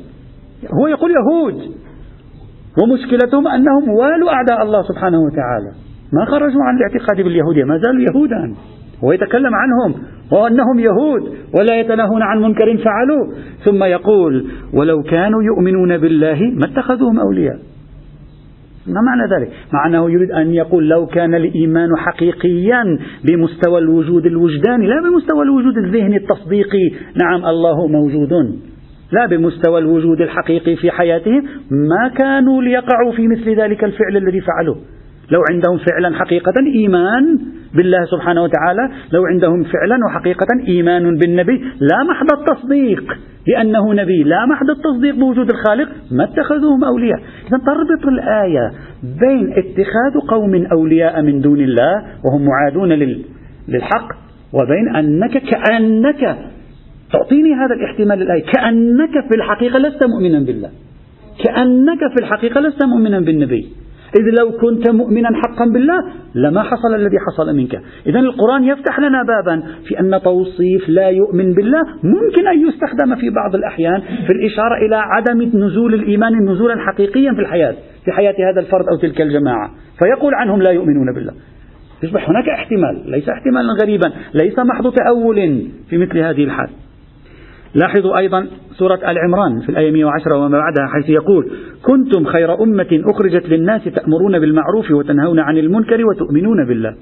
هو 0.80 0.86
يقول 0.86 1.10
يهود. 1.10 1.54
ومشكلتهم 2.82 3.48
أنهم 3.48 3.88
والوا 3.88 4.30
أعداء 4.30 4.62
الله 4.62 4.82
سبحانه 4.82 5.18
وتعالى. 5.18 5.72
ما 6.12 6.24
خرجوا 6.24 6.62
عن 6.62 6.76
الاعتقاد 6.76 7.16
باليهودية 7.24 7.64
ما 7.64 7.78
زالوا 7.78 8.02
يهودا. 8.02 8.54
هو 9.04 9.12
يتكلم 9.12 9.54
عنهم 9.54 9.94
وأنهم 10.32 10.78
يهود 10.78 11.22
ولا 11.58 11.80
يتناهون 11.80 12.22
عن 12.22 12.42
منكر 12.42 12.76
فعلوه 12.76 13.34
ثم 13.64 13.84
يقول 13.84 14.46
ولو 14.74 15.02
كانوا 15.02 15.42
يؤمنون 15.42 15.98
بالله 15.98 16.40
ما 16.54 16.64
اتخذوهم 16.64 17.20
أولياء. 17.20 17.58
ما 18.86 19.00
معنى 19.00 19.22
ذلك؟ 19.34 19.52
مع 19.72 19.86
أنه 19.86 20.10
يريد 20.10 20.30
أن 20.30 20.54
يقول 20.54 20.88
لو 20.88 21.06
كان 21.06 21.34
الإيمان 21.34 21.88
حقيقيا 21.96 22.98
بمستوى 23.24 23.78
الوجود 23.78 24.26
الوجداني 24.26 24.86
لا 24.86 25.00
بمستوى 25.00 25.42
الوجود 25.42 25.78
الذهني 25.78 26.16
التصديقي. 26.16 26.90
نعم 27.22 27.44
الله 27.46 27.86
موجود. 27.86 28.32
لا 29.12 29.26
بمستوى 29.26 29.78
الوجود 29.78 30.20
الحقيقي 30.20 30.76
في 30.76 30.90
حياتهم. 30.90 31.42
ما 31.70 32.08
كانوا 32.08 32.62
ليقعوا 32.62 33.12
في 33.16 33.28
مثل 33.28 33.60
ذلك 33.60 33.84
الفعل 33.84 34.16
الذي 34.16 34.40
فعلوه. 34.40 34.76
لو 35.30 35.40
عندهم 35.50 35.78
فعلا 35.78 36.16
حقيقة 36.16 36.54
إيمان 36.74 37.38
بالله 37.74 38.04
سبحانه 38.04 38.42
وتعالى 38.42 38.90
لو 39.12 39.24
عندهم 39.26 39.62
فعلا 39.62 39.98
وحقيقة 40.06 40.46
إيمان 40.68 41.18
بالنبي 41.18 41.64
لا 41.80 42.02
محض 42.10 42.26
التصديق 42.38 43.04
لأنه 43.46 43.94
نبي 43.94 44.22
لا 44.22 44.46
محض 44.46 44.70
التصديق 44.70 45.14
بوجود 45.14 45.50
الخالق 45.50 45.88
ما 46.10 46.24
اتخذوهم 46.24 46.84
أولياء. 46.84 47.18
إذا 47.18 47.58
تربط 47.66 48.06
الآية 48.06 48.72
بين 49.02 49.52
اتخاذ 49.52 50.28
قوم 50.28 50.66
أولياء 50.72 51.22
من 51.22 51.40
دون 51.40 51.60
الله 51.60 52.02
وهم 52.24 52.46
معادون 52.46 52.92
للحق 53.68 54.08
وبين 54.52 54.96
أنك 54.96 55.38
كأنك 55.38 56.38
تعطيني 57.12 57.54
هذا 57.54 57.74
الاحتمال 57.74 58.22
الآية 58.22 58.44
كأنك 58.52 59.12
في 59.28 59.34
الحقيقة 59.36 59.78
لست 59.78 60.04
مؤمنا 60.04 60.40
بالله. 60.46 60.70
كأنك 61.44 61.98
في 61.98 62.20
الحقيقة 62.20 62.60
لست 62.60 62.82
مؤمنا 62.82 63.20
بالنبي. 63.20 63.68
إذ 64.16 64.22
لو 64.38 64.52
كنت 64.52 64.88
مؤمنا 64.88 65.28
حقا 65.34 65.64
بالله 65.64 66.04
لما 66.34 66.62
حصل 66.62 66.94
الذي 66.94 67.16
حصل 67.18 67.56
منك. 67.56 67.80
إذا 68.06 68.20
القرآن 68.20 68.64
يفتح 68.64 69.00
لنا 69.00 69.22
بابا 69.22 69.62
في 69.88 70.00
أن 70.00 70.20
توصيف 70.24 70.88
لا 70.88 71.08
يؤمن 71.08 71.54
بالله 71.54 71.82
ممكن 72.02 72.48
أن 72.48 72.68
يستخدم 72.68 73.16
في 73.16 73.30
بعض 73.30 73.54
الأحيان 73.54 74.00
في 74.00 74.32
الإشارة 74.32 74.86
إلى 74.86 74.96
عدم 74.96 75.42
نزول 75.64 75.94
الإيمان 75.94 76.50
نزولا 76.50 76.76
حقيقيا 76.78 77.32
في 77.32 77.40
الحياة 77.40 77.74
في 78.04 78.12
حياة 78.12 78.34
هذا 78.52 78.60
الفرد 78.60 78.84
أو 78.88 78.96
تلك 78.96 79.20
الجماعة. 79.20 79.70
فيقول 79.98 80.34
عنهم 80.34 80.62
لا 80.62 80.70
يؤمنون 80.70 81.14
بالله. 81.14 81.32
يصبح 82.02 82.30
هناك 82.30 82.48
احتمال 82.48 83.10
ليس 83.10 83.28
احتمالا 83.28 83.72
غريبا 83.82 84.12
ليس 84.34 84.58
محض 84.58 84.92
تأول 84.92 85.62
في 85.90 85.98
مثل 85.98 86.18
هذه 86.18 86.44
الحال. 86.44 86.68
لاحظوا 87.74 88.18
أيضا 88.18 88.46
سورة 88.78 89.10
آل 89.10 89.18
عمران 89.18 89.60
في 89.60 89.68
الآية 89.68 89.90
110 89.90 90.36
وما 90.36 90.58
بعدها 90.58 90.86
حيث 90.94 91.08
يقول 91.08 91.50
كنتم 91.82 92.24
خير 92.24 92.62
أمة 92.62 93.02
أخرجت 93.04 93.48
للناس 93.48 93.84
تأمرون 93.84 94.38
بالمعروف 94.38 94.90
وتنهون 94.90 95.38
عن 95.38 95.58
المنكر 95.58 96.06
وتؤمنون 96.06 96.66
بالله. 96.68 96.94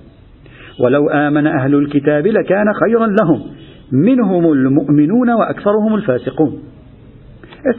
ولو 0.81 1.09
آمن 1.09 1.47
أهل 1.47 1.75
الكتاب 1.75 2.27
لكان 2.27 2.67
خيرا 2.85 3.07
لهم. 3.07 3.43
منهم 3.93 4.53
المؤمنون 4.53 5.31
وأكثرهم 5.31 5.95
الفاسقون. 5.95 6.59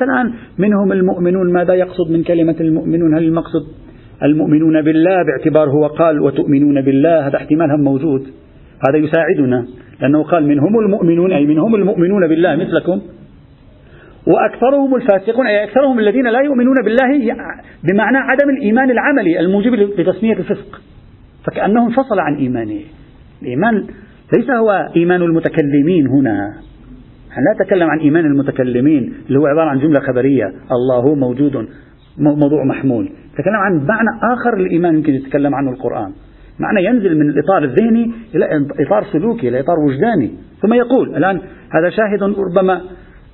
الآن 0.01 0.33
منهم 0.57 0.91
المؤمنون 0.91 1.53
ماذا 1.53 1.73
يقصد 1.73 2.11
من 2.11 2.23
كلمة 2.23 2.55
المؤمنون؟ 2.59 3.13
هل 3.13 3.23
المقصد 3.23 3.65
المؤمنون 4.23 4.81
بالله 4.81 5.23
باعتبار 5.23 5.69
هو 5.69 5.87
قال 5.87 6.21
وتؤمنون 6.21 6.81
بالله؟ 6.81 7.27
هذا 7.27 7.35
احتمال 7.37 7.71
هم 7.71 7.81
موجود. 7.81 8.21
هذا 8.89 8.97
يساعدنا. 8.97 9.67
لأنه 10.01 10.23
قال 10.23 10.47
منهم 10.47 10.79
المؤمنون 10.79 11.31
أي 11.31 11.45
منهم 11.45 11.75
المؤمنون 11.75 12.27
بالله 12.27 12.55
مثلكم 12.55 13.01
وأكثرهم 14.27 14.95
الفاسقون 14.95 15.47
أي 15.47 15.63
أكثرهم 15.63 15.99
الذين 15.99 16.27
لا 16.27 16.39
يؤمنون 16.39 16.75
بالله 16.83 17.35
بمعنى 17.83 18.17
عدم 18.17 18.49
الإيمان 18.49 18.91
العملي 18.91 19.39
الموجب 19.39 19.73
لتسمية 19.73 20.33
الفسق. 20.33 20.81
فكأنه 21.45 21.85
انفصل 21.85 22.19
عن 22.19 22.35
إيمانه. 22.35 22.81
الإيمان 23.41 23.87
ليس 24.37 24.49
هو 24.49 24.89
إيمان 24.95 25.21
المتكلمين 25.21 26.07
هنا. 26.07 26.53
لا 27.37 27.63
نتكلم 27.63 27.89
عن 27.89 27.99
إيمان 27.99 28.25
المتكلمين 28.25 29.13
اللي 29.27 29.39
هو 29.39 29.45
عبارة 29.45 29.69
عن 29.69 29.79
جملة 29.79 29.99
خبرية. 29.99 30.45
الله 30.71 31.15
موجود 31.15 31.67
موضوع 32.17 32.63
محمول. 32.63 33.09
نتكلم 33.33 33.55
عن 33.55 33.85
معنى 33.85 34.09
آخر 34.33 34.57
للإيمان 34.57 34.95
يمكن 34.95 35.13
يتكلم 35.13 35.55
عنه 35.55 35.71
القرآن. 35.71 36.11
معنى 36.59 36.85
ينزل 36.85 37.19
من 37.19 37.29
الإطار 37.29 37.63
الذهني 37.63 38.11
إلى 38.35 38.65
إطار 38.79 39.05
سلوكي 39.13 39.49
إلى 39.49 39.59
إطار 39.59 39.79
وجداني. 39.79 40.31
ثم 40.61 40.73
يقول 40.73 41.15
الآن 41.15 41.41
هذا 41.69 41.89
شاهد 41.89 42.23
ربما 42.23 42.81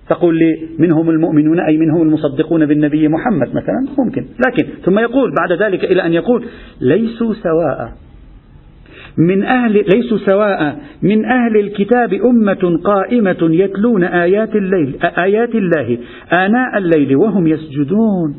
تقول 0.10 0.36
لي 0.36 0.68
منهم 0.80 1.10
المؤمنون 1.10 1.60
أي 1.60 1.77
منهم 1.77 2.01
المصدقون 2.01 2.65
بالنبي 2.65 3.08
محمد 3.08 3.48
مثلا 3.48 3.86
ممكن. 3.98 4.25
لكن 4.48 4.63
ثم 4.86 5.00
يقول 5.00 5.34
بعد 5.39 5.62
ذلك 5.62 5.84
إلى 5.84 6.06
أن 6.06 6.13
يقول 6.13 6.46
ليسوا 6.82 7.34
سواء 7.34 7.92
من 9.18 9.44
أهل 9.44 9.74
ليسوا 9.74 10.18
سواء 10.18 10.77
من 11.01 11.25
أهل 11.25 11.58
الكتاب 11.60 12.13
أمة 12.13 12.80
قائمة 12.84 13.38
يتلون 13.42 14.03
آيات 14.03 14.56
الليل 14.56 14.98
آيات 15.18 15.56
الله 15.56 15.98
آناء 16.32 16.77
الليل 16.77 17.15
وهم 17.15 17.48
يسجدون. 17.48 18.36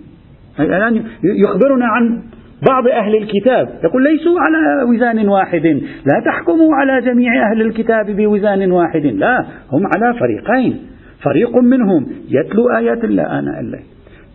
الآن 0.60 1.02
يخبرنا 1.24 1.86
عن 1.86 2.22
بعض 2.68 2.88
أهل 2.88 3.16
الكتاب 3.16 3.68
يقول 3.84 4.04
ليسوا 4.04 4.40
على 4.40 4.90
وزان 4.90 5.28
واحد 5.28 5.66
لا 6.06 6.22
تحكموا 6.26 6.74
على 6.74 7.06
جميع 7.06 7.50
أهل 7.50 7.62
الكتاب 7.62 8.06
بوزان 8.10 8.72
واحد 8.72 9.06
لا 9.06 9.44
هم 9.72 9.82
على 9.86 10.18
فريقين 10.18 10.78
فريق 11.22 11.56
منهم 11.56 12.06
يتلو 12.28 12.68
آيات 12.78 13.04
الله 13.04 13.22
آناء 13.22 13.60
الليل 13.60 13.84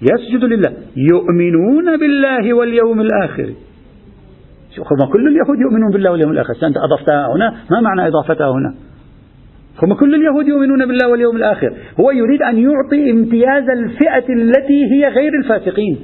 يسجد 0.01 0.43
لله 0.43 0.71
يؤمنون 0.97 1.97
بالله 1.97 2.53
واليوم 2.53 3.01
الآخر. 3.01 3.49
ما 4.99 5.05
كل 5.13 5.27
اليهود 5.27 5.59
يؤمنون 5.59 5.91
بالله 5.93 6.11
واليوم 6.11 6.31
الآخر؟ 6.31 6.53
أنت 6.63 6.77
أضفتها 6.77 7.35
هنا؟ 7.35 7.53
ما 7.71 7.81
معنى 7.81 8.07
إضافتها 8.07 8.51
هنا؟ 8.51 8.73
هم 9.83 9.93
كل 9.93 10.15
اليهود 10.15 10.47
يؤمنون 10.47 10.85
بالله 10.85 11.07
واليوم 11.09 11.35
الآخر. 11.35 11.73
هو 11.99 12.11
يريد 12.11 12.41
أن 12.41 12.59
يعطي 12.59 13.11
امتياز 13.11 13.69
الفئة 13.69 14.33
التي 14.33 14.85
هي 14.93 15.07
غير 15.07 15.31
الفاسقين. 15.43 15.97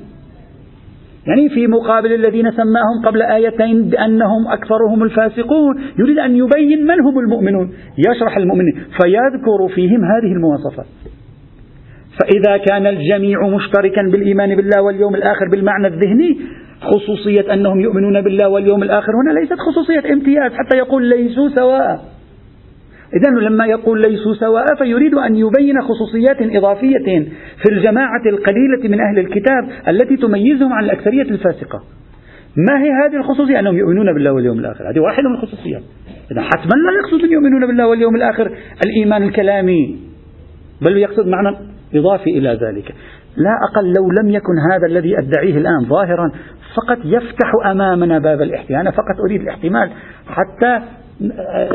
يعني 1.28 1.50
في 1.50 1.68
مقابل 1.68 2.14
الذين 2.14 2.52
سماهم 2.52 3.06
قبل 3.06 3.22
آيتين 3.22 3.90
بأنهم 3.90 4.48
أكثرهم 4.48 5.04
الفاسقون. 5.04 5.82
يريد 6.00 6.20
أن 6.20 6.36
يبين 6.36 6.86
من 6.86 7.02
هم 7.02 7.20
المؤمنون. 7.20 7.74
يشرح 8.10 8.38
المؤمنين. 8.38 8.74
فيذكر 8.74 9.76
فيهم 9.76 10.06
هذه 10.06 10.32
المواصفات. 10.34 10.86
فإذا 12.20 12.58
كان 12.58 12.88
الجميع 12.88 13.48
مشتركا 13.48 14.02
بالإيمان 14.12 14.56
بالله 14.56 14.82
واليوم 14.82 15.16
الآخر 15.16 15.50
بالمعنى 15.52 15.88
الذهني 15.88 16.38
خصوصية 16.82 17.54
أنهم 17.54 17.80
يؤمنون 17.80 18.22
بالله 18.22 18.50
واليوم 18.50 18.84
الآخر 18.84 19.12
هنا 19.16 19.40
ليست 19.40 19.60
خصوصية 19.60 20.14
امتياز 20.14 20.52
حتى 20.52 20.78
يقول 20.78 21.10
ليسوا 21.10 21.50
سواء. 21.50 22.15
إذا 23.16 23.30
لما 23.30 23.66
يقول 23.66 24.02
ليسوا 24.02 24.34
سواء 24.34 24.66
فيريد 24.78 25.14
أن 25.14 25.36
يبين 25.36 25.82
خصوصيات 25.82 26.38
إضافية 26.42 27.26
في 27.64 27.72
الجماعة 27.72 28.22
القليلة 28.26 28.84
من 28.84 29.02
أهل 29.02 29.20
الكتاب 29.20 29.70
التي 29.88 30.18
تميزهم 30.18 30.74
عن 30.74 30.84
الأكثرية 30.84 31.22
الفاسقة. 31.22 31.84
ما 32.58 32.84
هي 32.84 32.90
هذه 33.06 33.16
الخصوصية؟ 33.16 33.60
أنهم 33.60 33.78
يؤمنون 33.78 34.14
بالله 34.14 34.32
واليوم 34.32 34.60
الآخر. 34.60 34.90
هذه 34.90 35.00
واحدة 35.00 35.30
من 35.30 35.36
الخصوصيات. 35.36 35.82
إذا 36.32 36.42
حتما 36.42 36.76
لا 36.76 36.92
يقصد 37.00 37.32
يؤمنون 37.32 37.68
بالله 37.68 37.88
واليوم 37.88 38.16
الآخر 38.16 38.52
الإيمان 38.86 39.24
الكلامي 39.24 40.00
بل 40.82 40.98
يقصد 40.98 41.28
معنى 41.28 41.58
إضافي 41.96 42.30
إلى 42.30 42.50
ذلك. 42.50 42.96
لا 43.38 43.52
أقل 43.70 43.88
لو 43.88 44.12
لم 44.22 44.30
يكن 44.30 44.54
هذا 44.72 44.88
الذي 44.88 45.20
أدعيه 45.20 45.58
الآن 45.58 45.86
ظاهرا 45.90 46.32
فقط 46.76 46.98
يفتح 47.06 47.52
أمامنا 47.72 48.20
باب 48.20 48.42
الاحتمال 48.42 48.80
أنا 48.80 48.92
فقط 48.92 49.20
أريد 49.28 49.42
الاحتمال 49.42 49.90
حتى 50.28 50.82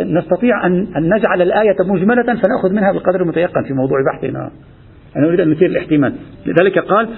نستطيع 0.05 0.67
أن 0.67 0.87
نجعل 0.97 1.43
الآية 1.43 1.77
مجملة 1.81 2.23
فنأخذ 2.23 2.71
منها 2.73 2.93
بالقدر 2.93 3.23
المتيقن 3.23 3.63
في 3.63 3.75
موضوع 3.75 3.99
بحثنا. 4.13 4.51
أنا 5.17 5.27
أريد 5.27 5.41
أن 5.41 5.51
نثير 5.51 5.71
الاحتمال. 5.71 6.15
لذلك 6.47 6.79
قال 6.79 7.09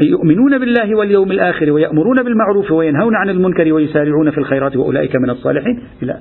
يؤمنون 0.00 0.58
بالله 0.58 0.98
واليوم 0.98 1.32
الآخر 1.32 1.70
ويأمرون 1.70 2.22
بالمعروف 2.22 2.72
وينهون 2.72 3.14
عن 3.16 3.30
المنكر 3.30 3.72
ويسارعون 3.72 4.30
في 4.30 4.38
الخيرات 4.38 4.76
وأولئك 4.76 5.16
من 5.16 5.30
الصالحين. 5.30 5.82
لا. 6.02 6.16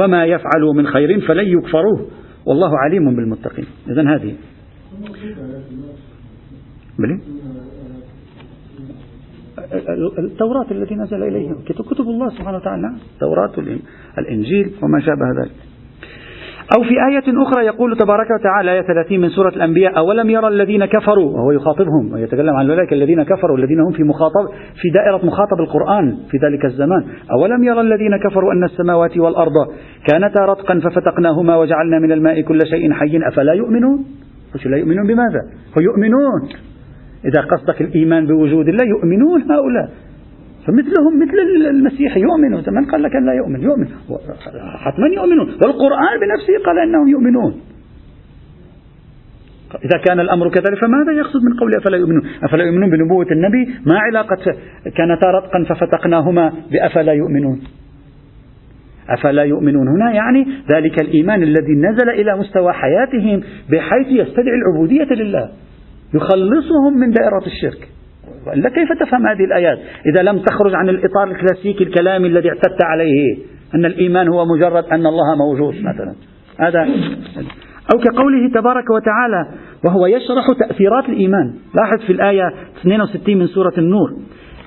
وما 0.00 0.24
يفعلوا 0.24 0.74
من 0.74 0.86
خير 0.86 1.20
فلن 1.20 1.58
يكفروه. 1.58 2.06
والله 2.46 2.78
عليم 2.78 3.16
بالمتقين. 3.16 3.66
إذا 3.90 4.02
هذه. 4.02 4.34
بلي؟ 6.98 7.20
التوراة 10.18 10.66
التي 10.70 10.94
نزل 10.94 11.22
إليهم 11.22 11.56
كتب 11.90 12.08
الله 12.08 12.28
سبحانه 12.28 12.56
وتعالى. 12.56 12.90
التوراة 13.14 13.52
الإنجيل 14.18 14.70
وما 14.82 15.00
شابه 15.00 15.42
ذلك. 15.42 15.52
أو 16.76 16.82
في 16.82 16.94
آية 17.08 17.42
أخرى 17.42 17.66
يقول 17.66 17.96
تبارك 17.96 18.26
وتعالى 18.40 18.72
آية 18.72 18.82
30 18.82 19.20
من 19.20 19.28
سورة 19.28 19.48
الأنبياء 19.48 19.98
أولم 19.98 20.30
يرى 20.30 20.48
الذين 20.48 20.84
كفروا؟ 20.84 21.30
وهو 21.30 21.52
يخاطبهم 21.52 22.12
ويتكلم 22.12 22.56
عن 22.56 22.70
أولئك 22.70 22.92
الذين 22.92 23.22
كفروا 23.22 23.58
الذين 23.58 23.80
هم 23.80 23.92
في 23.92 24.02
مخاطب 24.02 24.48
في 24.80 24.90
دائرة 24.90 25.26
مخاطب 25.26 25.60
القرآن 25.60 26.16
في 26.30 26.36
ذلك 26.36 26.64
الزمان. 26.64 27.04
أولم 27.32 27.64
يرى 27.64 27.80
الذين 27.80 28.16
كفروا 28.16 28.52
أن 28.52 28.64
السماوات 28.64 29.18
والأرض 29.18 29.52
كانتا 30.10 30.40
رتقا 30.40 30.80
ففتقناهما 30.80 31.56
وجعلنا 31.56 31.98
من 31.98 32.12
الماء 32.12 32.40
كل 32.40 32.58
شيء 32.66 32.92
حي 32.92 33.20
أفلا 33.28 33.52
يؤمنون؟ 33.52 34.04
لا 34.64 34.76
يؤمنون 34.76 35.06
بماذا؟ 35.06 35.40
ويؤمنون 35.76 36.48
إذا 37.24 37.40
قصدك 37.40 37.80
الإيمان 37.80 38.26
بوجود 38.26 38.68
الله 38.68 38.84
يؤمنون 38.84 39.42
هؤلاء. 39.42 39.90
فمثلهم 40.66 41.22
مثل 41.22 41.38
المسيح 41.70 42.16
يؤمنون 42.16 42.62
من 42.68 42.84
قال 42.90 43.02
لك 43.02 43.16
أن 43.16 43.26
لا 43.26 43.32
يؤمن؟ 43.32 43.62
يؤمن. 43.62 43.86
حتما 44.84 45.06
يؤمنون. 45.06 45.48
والقرآن 45.48 46.20
بنفسه 46.20 46.64
قال 46.66 46.78
أنهم 46.78 47.08
يؤمنون. 47.08 47.54
إذا 49.84 49.98
كان 50.06 50.20
الأمر 50.20 50.48
كذلك 50.48 50.84
فماذا 50.84 51.12
يقصد 51.12 51.40
من 51.42 51.56
قول 51.60 51.74
أفلا 51.76 51.96
يؤمنون؟ 51.96 52.22
أفلا 52.42 52.64
يؤمنون 52.64 52.90
بنبوة 52.90 53.26
النبي؟ 53.32 53.74
ما 53.86 53.98
علاقة 53.98 54.44
كانتا 54.96 55.30
رتقا 55.30 55.64
ففتقناهما 55.74 56.52
بأفلا 56.72 57.12
يؤمنون. 57.12 57.60
أفلا 59.08 59.42
يؤمنون 59.42 59.88
هنا 59.88 60.12
يعني 60.12 60.46
ذلك 60.72 61.00
الإيمان 61.00 61.42
الذي 61.42 61.72
نزل 61.72 62.08
إلى 62.10 62.38
مستوى 62.38 62.72
حياتهم 62.72 63.40
بحيث 63.70 64.06
يستدعي 64.06 64.54
العبودية 64.54 65.14
لله. 65.14 65.48
يخلصهم 66.14 66.98
من 67.00 67.10
دائرة 67.10 67.46
الشرك. 67.46 67.88
وإلا 68.46 68.68
كيف 68.68 68.92
تفهم 69.00 69.26
هذه 69.26 69.44
الآيات؟ 69.44 69.78
إذا 70.12 70.22
لم 70.22 70.38
تخرج 70.38 70.74
عن 70.74 70.88
الإطار 70.88 71.30
الكلاسيكي 71.30 71.84
الكلامي 71.84 72.28
الذي 72.28 72.48
اعتدت 72.48 72.84
عليه 72.84 73.36
أن 73.74 73.84
الإيمان 73.84 74.28
هو 74.28 74.44
مجرد 74.44 74.84
أن 74.84 75.06
الله 75.06 75.34
موجود 75.36 75.74
مثلا. 75.74 76.14
هذا. 76.58 76.80
أو 77.94 78.00
كقوله 78.00 78.48
تبارك 78.54 78.90
وتعالى 78.90 79.48
وهو 79.84 80.06
يشرح 80.06 80.46
تأثيرات 80.58 81.08
الإيمان. 81.08 81.54
لاحظ 81.74 82.06
في 82.06 82.12
الآية 82.12 82.52
62 82.80 83.38
من 83.38 83.46
سورة 83.46 83.74
النور. 83.78 84.08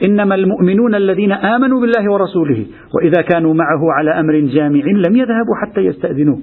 إنما 0.05 0.35
المؤمنون 0.35 0.95
الذين 0.95 1.31
آمنوا 1.31 1.81
بالله 1.81 2.11
ورسوله 2.11 2.65
وإذا 2.95 3.21
كانوا 3.21 3.53
معه 3.53 3.81
على 3.97 4.19
أمر 4.19 4.39
جامع 4.39 4.83
لم 4.85 5.15
يذهبوا 5.15 5.55
حتى 5.61 5.81
يستأذنوه. 5.81 6.39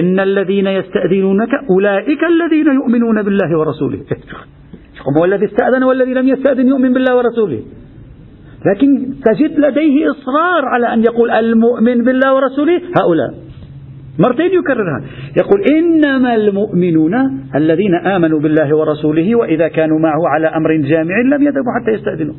إن 0.00 0.20
الذين 0.20 0.66
يستأذنونك 0.66 1.48
أولئك 1.70 2.24
الذين 2.24 2.66
يؤمنون 2.66 3.22
بالله 3.22 3.58
ورسوله. 3.58 3.98
هو 5.16 5.24
الذي 5.24 5.44
استأذن 5.44 5.82
والذي 5.82 6.14
لم 6.14 6.28
يستأذن 6.28 6.68
يؤمن 6.68 6.92
بالله 6.92 7.16
ورسوله. 7.16 7.60
لكن 8.66 9.14
تجد 9.24 9.58
لديه 9.58 10.10
إصرار 10.10 10.64
على 10.64 10.94
أن 10.94 11.00
يقول 11.02 11.30
المؤمن 11.30 12.04
بالله 12.04 12.34
ورسوله 12.34 12.80
هؤلاء. 13.00 13.34
مرتين 14.18 14.50
يكررها. 14.58 15.00
يقول 15.36 15.60
إنما 15.72 16.34
المؤمنون 16.34 17.14
الذين 17.54 17.94
آمنوا 17.94 18.40
بالله 18.40 18.76
ورسوله 18.76 19.34
وإذا 19.34 19.68
كانوا 19.68 19.98
معه 19.98 20.28
على 20.28 20.46
أمر 20.46 20.76
جامع 20.76 21.20
لم 21.20 21.42
يذهبوا 21.42 21.72
حتى 21.80 21.90
يستأذنوا. 21.90 22.34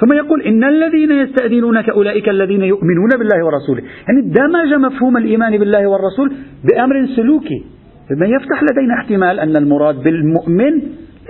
ثم 0.00 0.12
يقول 0.12 0.42
إن 0.42 0.64
الذين 0.64 1.12
يستأذنونك 1.12 1.88
أولئك 1.88 2.28
الذين 2.28 2.62
يؤمنون 2.62 3.10
بالله 3.18 3.46
ورسوله. 3.46 3.82
يعني 4.08 4.20
دمج 4.20 4.74
مفهوم 4.86 5.16
الإيمان 5.16 5.58
بالله 5.58 5.86
والرسول 5.86 6.32
بأمر 6.64 7.06
سلوكي 7.16 7.64
بما 8.10 8.26
يفتح 8.26 8.62
لدينا 8.62 8.94
احتمال 8.94 9.40
أن 9.40 9.56
المراد 9.56 10.02
بالمؤمن 10.02 10.74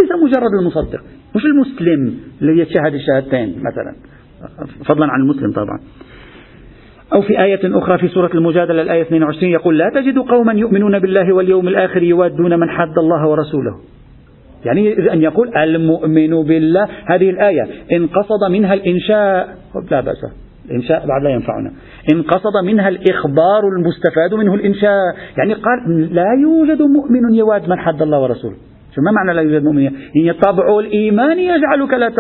ليس 0.00 0.11
مجرد 0.24 0.52
المصدق. 0.61 1.00
مش 1.37 1.44
المسلم 1.44 2.14
الذي 2.42 2.59
يشهد 2.59 2.94
الشهادتين 2.94 3.57
مثلا. 3.59 3.94
فضلا 4.85 5.07
عن 5.07 5.20
المسلم 5.20 5.52
طبعا. 5.52 5.78
أو 7.14 7.22
في 7.22 7.42
آية 7.42 7.78
أخرى 7.78 7.98
في 7.98 8.09
سورة 8.09 8.31
المجادلة 8.35 8.83
الآية 8.83 9.02
22 9.02 9.52
يقول 9.52 9.78
لا 9.78 9.90
تجد 9.94 10.18
قوما 10.18 10.52
يؤمنون 10.52 10.98
بالله 10.98 11.35
واليوم 11.35 11.68
الآخر 11.68 12.02
يوادون 12.02 12.61
من 12.61 12.70
حد 12.70 12.98
الله 12.98 13.28
ورسوله. 13.28 13.78
يعني 14.64 15.12
أن 15.12 15.22
يقول 15.22 15.56
المؤمن 15.56 16.42
بالله 16.42 16.88
هذه 17.06 17.30
الآية 17.30 17.62
إن 17.92 18.06
قصد 18.06 18.50
منها 18.50 18.74
الإنشاء 18.74 19.48
لا 19.90 20.00
بأس 20.00 20.24
الإنشاء 20.70 21.06
بعد 21.06 21.22
لا 21.22 21.30
ينفعنا. 21.30 21.72
إن 22.12 22.22
قصد 22.22 22.64
منها 22.64 22.88
الإخبار 22.88 23.68
المستفاد 23.78 24.34
منه 24.34 24.54
الإنشاء 24.54 25.16
يعني 25.38 25.54
قال 25.54 26.14
لا 26.14 26.26
يوجد 26.42 26.82
مؤمن 26.82 27.34
يواد 27.34 27.68
من 27.68 27.78
حد 27.78 28.02
الله 28.02 28.20
ورسوله. 28.20 28.56
شو 28.94 29.03
ما 29.03 29.11
معنى 29.11 29.33
لا 29.33 29.42
يوجد 29.42 29.64
مؤمن؟ 29.64 29.90
هي 30.16 30.33
طبع 30.33 30.79
الإيمان 30.79 31.38
يجعلك 31.38 31.94
لا, 31.94 32.11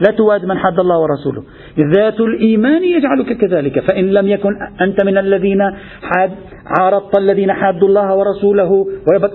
لا 0.00 0.10
تواد 0.16 0.44
من 0.44 0.58
حد 0.58 0.78
الله 0.78 0.98
ورسوله. 0.98 1.42
ذات 1.78 2.20
الإيمان 2.20 2.82
يجعلك 2.82 3.36
كذلك. 3.36 3.80
فإن 3.80 4.04
لم 4.04 4.28
يكن 4.28 4.52
أنت 4.80 5.04
من 5.04 5.18
الذين 5.18 5.60
حاد 6.02 6.30
عارضت 6.78 7.18
الذين 7.18 7.52
حادوا 7.52 7.88
الله 7.88 8.16
ورسوله 8.16 8.86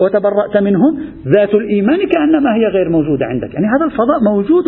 وتبرأت 0.01 0.57
منهم 0.57 0.99
ذات 1.35 1.53
الإيمان 1.53 1.97
كأنما 1.97 2.55
هي 2.55 2.67
غير 2.67 2.89
موجودة 2.89 3.25
عندك. 3.25 3.53
يعني 3.53 3.67
هذا 3.67 3.85
الفضاء 3.85 4.23
موجود. 4.23 4.65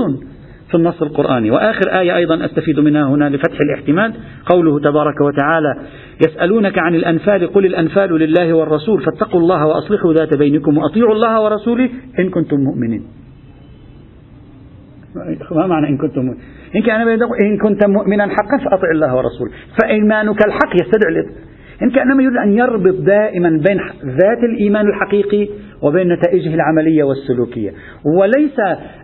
في 0.72 0.78
النص 0.78 1.02
القرآني. 1.02 1.52
وآخر 1.52 2.00
آية 2.00 2.16
أيضا 2.16 2.46
أستفيد 2.46 2.80
منها 2.80 3.04
هنا 3.04 3.30
لفتح 3.30 3.58
الاحتمال. 3.62 4.14
قوله 4.46 4.80
تبارك 4.80 5.22
وتعالى 5.22 5.76
يسألونك 6.28 6.80
عن 6.80 6.96
الأنفال 6.96 7.54
قل 7.54 7.66
الأنفال 7.66 8.20
لله 8.20 8.54
والرسول 8.54 9.02
فاتقوا 9.02 9.40
الله 9.40 9.66
وأصلحوا 9.66 10.14
ذات 10.14 10.38
بينكم 10.38 10.78
وأطيعوا 10.78 11.14
الله 11.14 11.44
ورسوله 11.44 11.90
إن 12.20 12.30
كنتم 12.30 12.58
مؤمنين. 12.58 13.04
ما 15.52 15.68
معنى 15.68 15.88
إن 15.88 15.98
كنتم 15.98 16.22
مؤمنين؟ 16.22 16.44
إن 16.76 16.82
كان 16.82 17.08
إن 17.42 17.58
كنت 17.58 17.86
مؤمنا 17.88 18.28
حقا 18.28 18.58
فأطع 18.58 18.92
الله 18.92 19.16
ورسوله. 19.16 19.52
فإيمانك 19.82 20.46
الحق 20.48 20.76
يستدعي 20.76 21.26
إن 21.84 21.90
كأنما 21.90 22.24
يريد 22.24 22.38
أن 22.38 22.58
يربط 22.58 22.96
دائما 22.96 23.50
بين 23.50 23.80
ذات 24.06 24.44
الإيمان 24.44 24.88
الحقيقي 24.88 25.48
وبين 25.82 26.14
نتائجه 26.14 26.54
العملية 26.56 27.04
والسلوكية. 27.04 27.72
وليس 28.18 28.60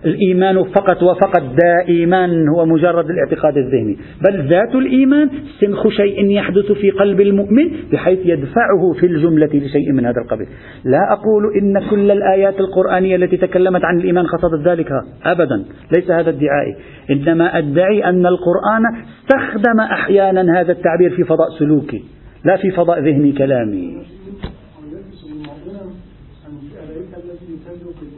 الإيمان 0.05 0.63
فقط 0.63 1.03
وفقط 1.03 1.41
دا 1.41 1.87
إيمان 1.89 2.47
هو 2.47 2.65
مجرد 2.65 3.05
الاعتقاد 3.09 3.57
الذهني 3.57 3.97
بل 4.27 4.49
ذات 4.49 4.75
الإيمان 4.75 5.29
سنخ 5.59 5.87
شيء 5.87 6.31
يحدث 6.31 6.71
في 6.71 6.91
قلب 6.91 7.21
المؤمن 7.21 7.71
بحيث 7.91 8.19
يدفعه 8.25 8.93
في 8.99 9.05
الجملة 9.05 9.49
لشيء 9.53 9.91
من 9.91 10.05
هذا 10.05 10.21
القبيل. 10.21 10.47
لا 10.85 11.13
أقول 11.13 11.43
إن 11.61 11.89
كل 11.89 12.11
الآيات 12.11 12.59
القرآنية 12.59 13.15
التي 13.15 13.37
تكلمت 13.37 13.85
عن 13.85 13.97
الإيمان 13.99 14.25
قصدت 14.25 14.67
ذلك 14.67 14.91
أبدا 15.25 15.65
ليس 15.97 16.11
هذا 16.11 16.29
ادعائي. 16.29 16.75
إنما 17.11 17.57
أدعي 17.57 18.05
أن 18.05 18.25
القرآن 18.25 18.83
استخدم 19.03 19.79
أحيانا 19.79 20.59
هذا 20.59 20.71
التعبير 20.71 21.09
في 21.09 21.23
فضاء 21.23 21.49
سلوكي. 21.59 22.15
لا 22.45 22.57
في 22.57 22.71
فضاء 22.71 22.99
ذهني 22.99 23.31
كلامي. 23.31 24.05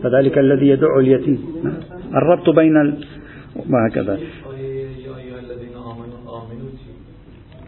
فذلك 0.03 0.37
الذي 0.37 0.67
يدعو 0.67 0.99
اليتيم. 0.99 1.39
الربط 2.15 2.49
بين 2.49 2.77
ال... 2.77 3.05
وهكذا. 3.55 4.19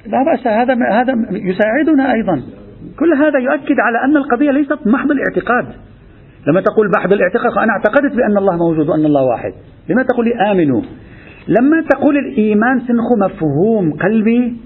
لا 0.05 0.23
بأس 0.23 0.47
هذا 0.47 0.73
هذا 0.91 1.13
يساعدنا 1.31 2.13
أيضا. 2.13 2.43
كل 2.99 3.13
هذا 3.13 3.39
يؤكد 3.39 3.75
على 3.79 3.97
أن 4.05 4.17
القضية 4.17 4.51
ليست 4.51 4.87
محض 4.87 5.11
الاعتقاد. 5.11 5.65
لما 6.47 6.61
تقول 6.61 6.91
محض 6.97 7.13
الاعتقاد 7.13 7.57
أنا 7.57 7.71
أعتقدت 7.71 8.15
بأن 8.15 8.37
الله 8.37 8.57
موجود 8.57 8.89
وأن 8.89 9.05
الله 9.05 9.23
واحد. 9.23 9.53
لما 9.89 10.03
تقول 10.03 10.33
آمنوا؟ 10.33 10.81
لما 11.47 11.83
تقول 11.89 12.17
الإيمان 12.17 12.79
سنخ 12.79 13.13
مفهوم 13.25 13.93
قلبي 13.93 14.57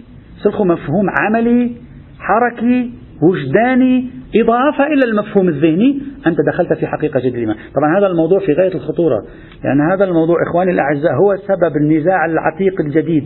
سنخ 0.43 0.61
مفهوم 0.61 1.05
عملي 1.19 1.82
حركي 2.27 2.91
وجداني 3.21 4.07
إضافة 4.35 4.87
إلى 4.87 5.11
المفهوم 5.11 5.49
الذهني. 5.49 6.01
أنت 6.27 6.37
دخلت 6.47 6.73
في 6.73 6.87
حقيقة 6.87 7.19
جد 7.19 7.33
الإيمان 7.33 7.55
طبعا 7.75 7.99
هذا 7.99 8.07
الموضوع 8.07 8.39
في 8.39 8.53
غاية 8.53 8.75
الخطورة. 8.75 9.17
لأن 9.63 9.77
يعني 9.79 9.93
هذا 9.93 10.03
الموضوع 10.03 10.35
إخواني 10.49 10.71
الأعزاء 10.71 11.13
هو 11.13 11.35
سبب 11.35 11.77
النزاع 11.81 12.25
العتيق 12.25 12.81
الجديد 12.81 13.23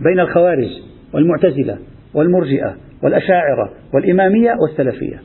بين 0.00 0.20
الخوارج 0.20 0.70
والمعتزلة 1.14 1.78
والمرجئة 2.14 2.74
والأشاعرة 3.02 3.70
والإمامية 3.94 4.52
والسلفية. 4.62 5.20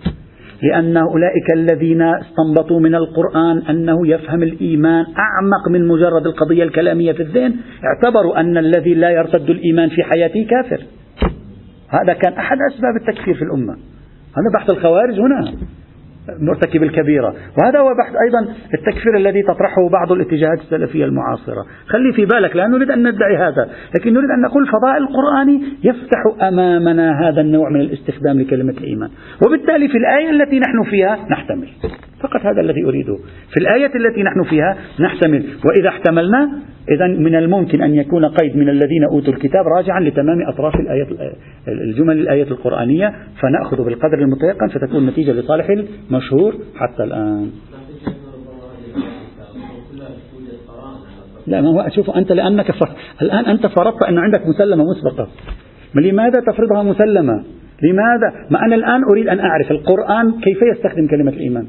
لأن 0.63 0.97
أولئك 0.97 1.53
الذين 1.55 2.01
استنبطوا 2.01 2.79
من 2.79 2.95
القرآن 2.95 3.57
أنه 3.69 4.07
يفهم 4.07 4.43
الإيمان 4.43 5.05
أعمق 5.05 5.69
من 5.69 5.87
مجرد 5.87 6.25
القضية 6.25 6.63
الكلامية 6.63 7.11
في 7.11 7.23
الذهن 7.23 7.55
اعتبروا 7.83 8.39
أن 8.39 8.57
الذي 8.57 8.93
لا 8.93 9.09
يرتد 9.09 9.49
الإيمان 9.49 9.89
في 9.89 10.03
حياته 10.03 10.47
كافر. 10.49 10.83
هذا 11.89 12.13
كان 12.13 12.33
أحد 12.33 12.57
أسباب 12.71 12.95
التكفير 12.95 13.35
في 13.35 13.41
الأمة. 13.41 13.73
هذا 14.37 14.49
بحث 14.53 14.69
الخوارج 14.69 15.19
هنا. 15.19 15.53
مرتكب 16.39 16.83
الكبيرة. 16.83 17.35
وهذا 17.61 17.79
هو 17.79 17.93
بحث 17.99 18.15
أيضا 18.15 18.55
التكفير 18.73 19.17
الذي 19.17 19.41
تطرحه 19.41 19.89
بعض 19.89 20.11
الاتجاهات 20.11 20.59
السلفية 20.59 21.05
المعاصرة. 21.05 21.65
خلي 21.87 22.13
في 22.13 22.25
بالك 22.25 22.55
لا 22.55 22.67
نريد 22.67 22.91
أن 22.91 23.07
ندعي 23.07 23.37
هذا 23.37 23.69
لكن 23.99 24.13
نريد 24.13 24.29
أن 24.29 24.41
نقول 24.41 24.63
الفضاء 24.63 24.97
القرآني 24.97 25.63
يفتح 25.83 26.43
أمامنا 26.47 27.29
هذا 27.29 27.41
النوع 27.41 27.69
من 27.69 27.81
الاستخدام 27.81 28.39
لكلمة 28.39 28.73
الإيمان. 28.73 29.09
وبالتالي 29.45 29.87
في 29.87 29.97
الآية 29.97 30.29
التي 30.29 30.59
نحن 30.59 30.83
فيها 30.89 31.17
نحتمل. 31.31 31.67
فقط 32.21 32.41
هذا 32.41 32.61
الذي 32.61 32.85
أريده. 32.85 33.15
في 33.53 33.57
الآية 33.61 33.91
التي 33.95 34.23
نحن 34.23 34.43
فيها 34.43 34.77
نحتمل. 34.99 35.43
وإذا 35.65 35.89
احتملنا 35.89 36.49
إذا 36.89 37.07
من 37.07 37.35
الممكن 37.35 37.81
أن 37.81 37.95
يكون 37.95 38.25
قيد 38.25 38.57
من 38.57 38.69
الذين 38.69 39.03
أوتوا 39.11 39.33
الكتاب 39.33 39.67
راجعا 39.77 39.99
لتمام 39.99 40.41
أطراف 40.47 40.75
الآية 40.75 41.07
الجمل 41.67 42.19
الآية 42.19 42.43
القرآنية 42.43 43.13
فنأخذ 43.41 43.85
بالقدر 43.85 44.19
المتيقن 44.19 44.67
فتكون 44.67 45.05
نتيجة 45.07 45.31
لصالح 45.31 45.67
المشهور 46.19 46.53
حتى 46.75 47.03
الآن. 47.03 47.51
لا 51.47 51.61
ما 51.61 51.67
هو 51.67 51.89
شوف 51.95 52.09
أنت 52.09 52.31
لأنك 52.31 52.71
ف... 52.71 52.83
الآن 53.21 53.45
أنت 53.45 53.65
فرضت 53.65 54.03
أن 54.03 54.17
عندك 54.17 54.47
مسلمة 54.47 54.83
مسبقة. 54.83 55.27
لماذا 55.95 56.39
تفرضها 56.39 56.83
مسلمة؟ 56.83 57.43
لماذا؟ 57.83 58.47
ما 58.51 58.65
أنا 58.65 58.75
الآن 58.75 59.01
أريد 59.11 59.27
أن 59.27 59.39
أعرف 59.39 59.71
القرآن 59.71 60.31
كيف 60.31 60.57
يستخدم 60.75 61.07
كلمة 61.07 61.31
الإيمان. 61.31 61.67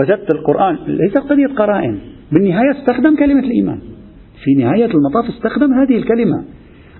وجدت 0.00 0.34
القرآن 0.34 0.76
ليس 0.86 1.18
قضية 1.18 1.46
قرائن 1.46 1.98
بالنهاية 2.32 2.70
استخدم 2.70 3.16
كلمة 3.16 3.40
الإيمان. 3.40 3.78
في 4.44 4.54
نهاية 4.62 4.90
المطاف 4.90 5.24
استخدم 5.36 5.74
هذه 5.74 5.96
الكلمة 5.96 6.44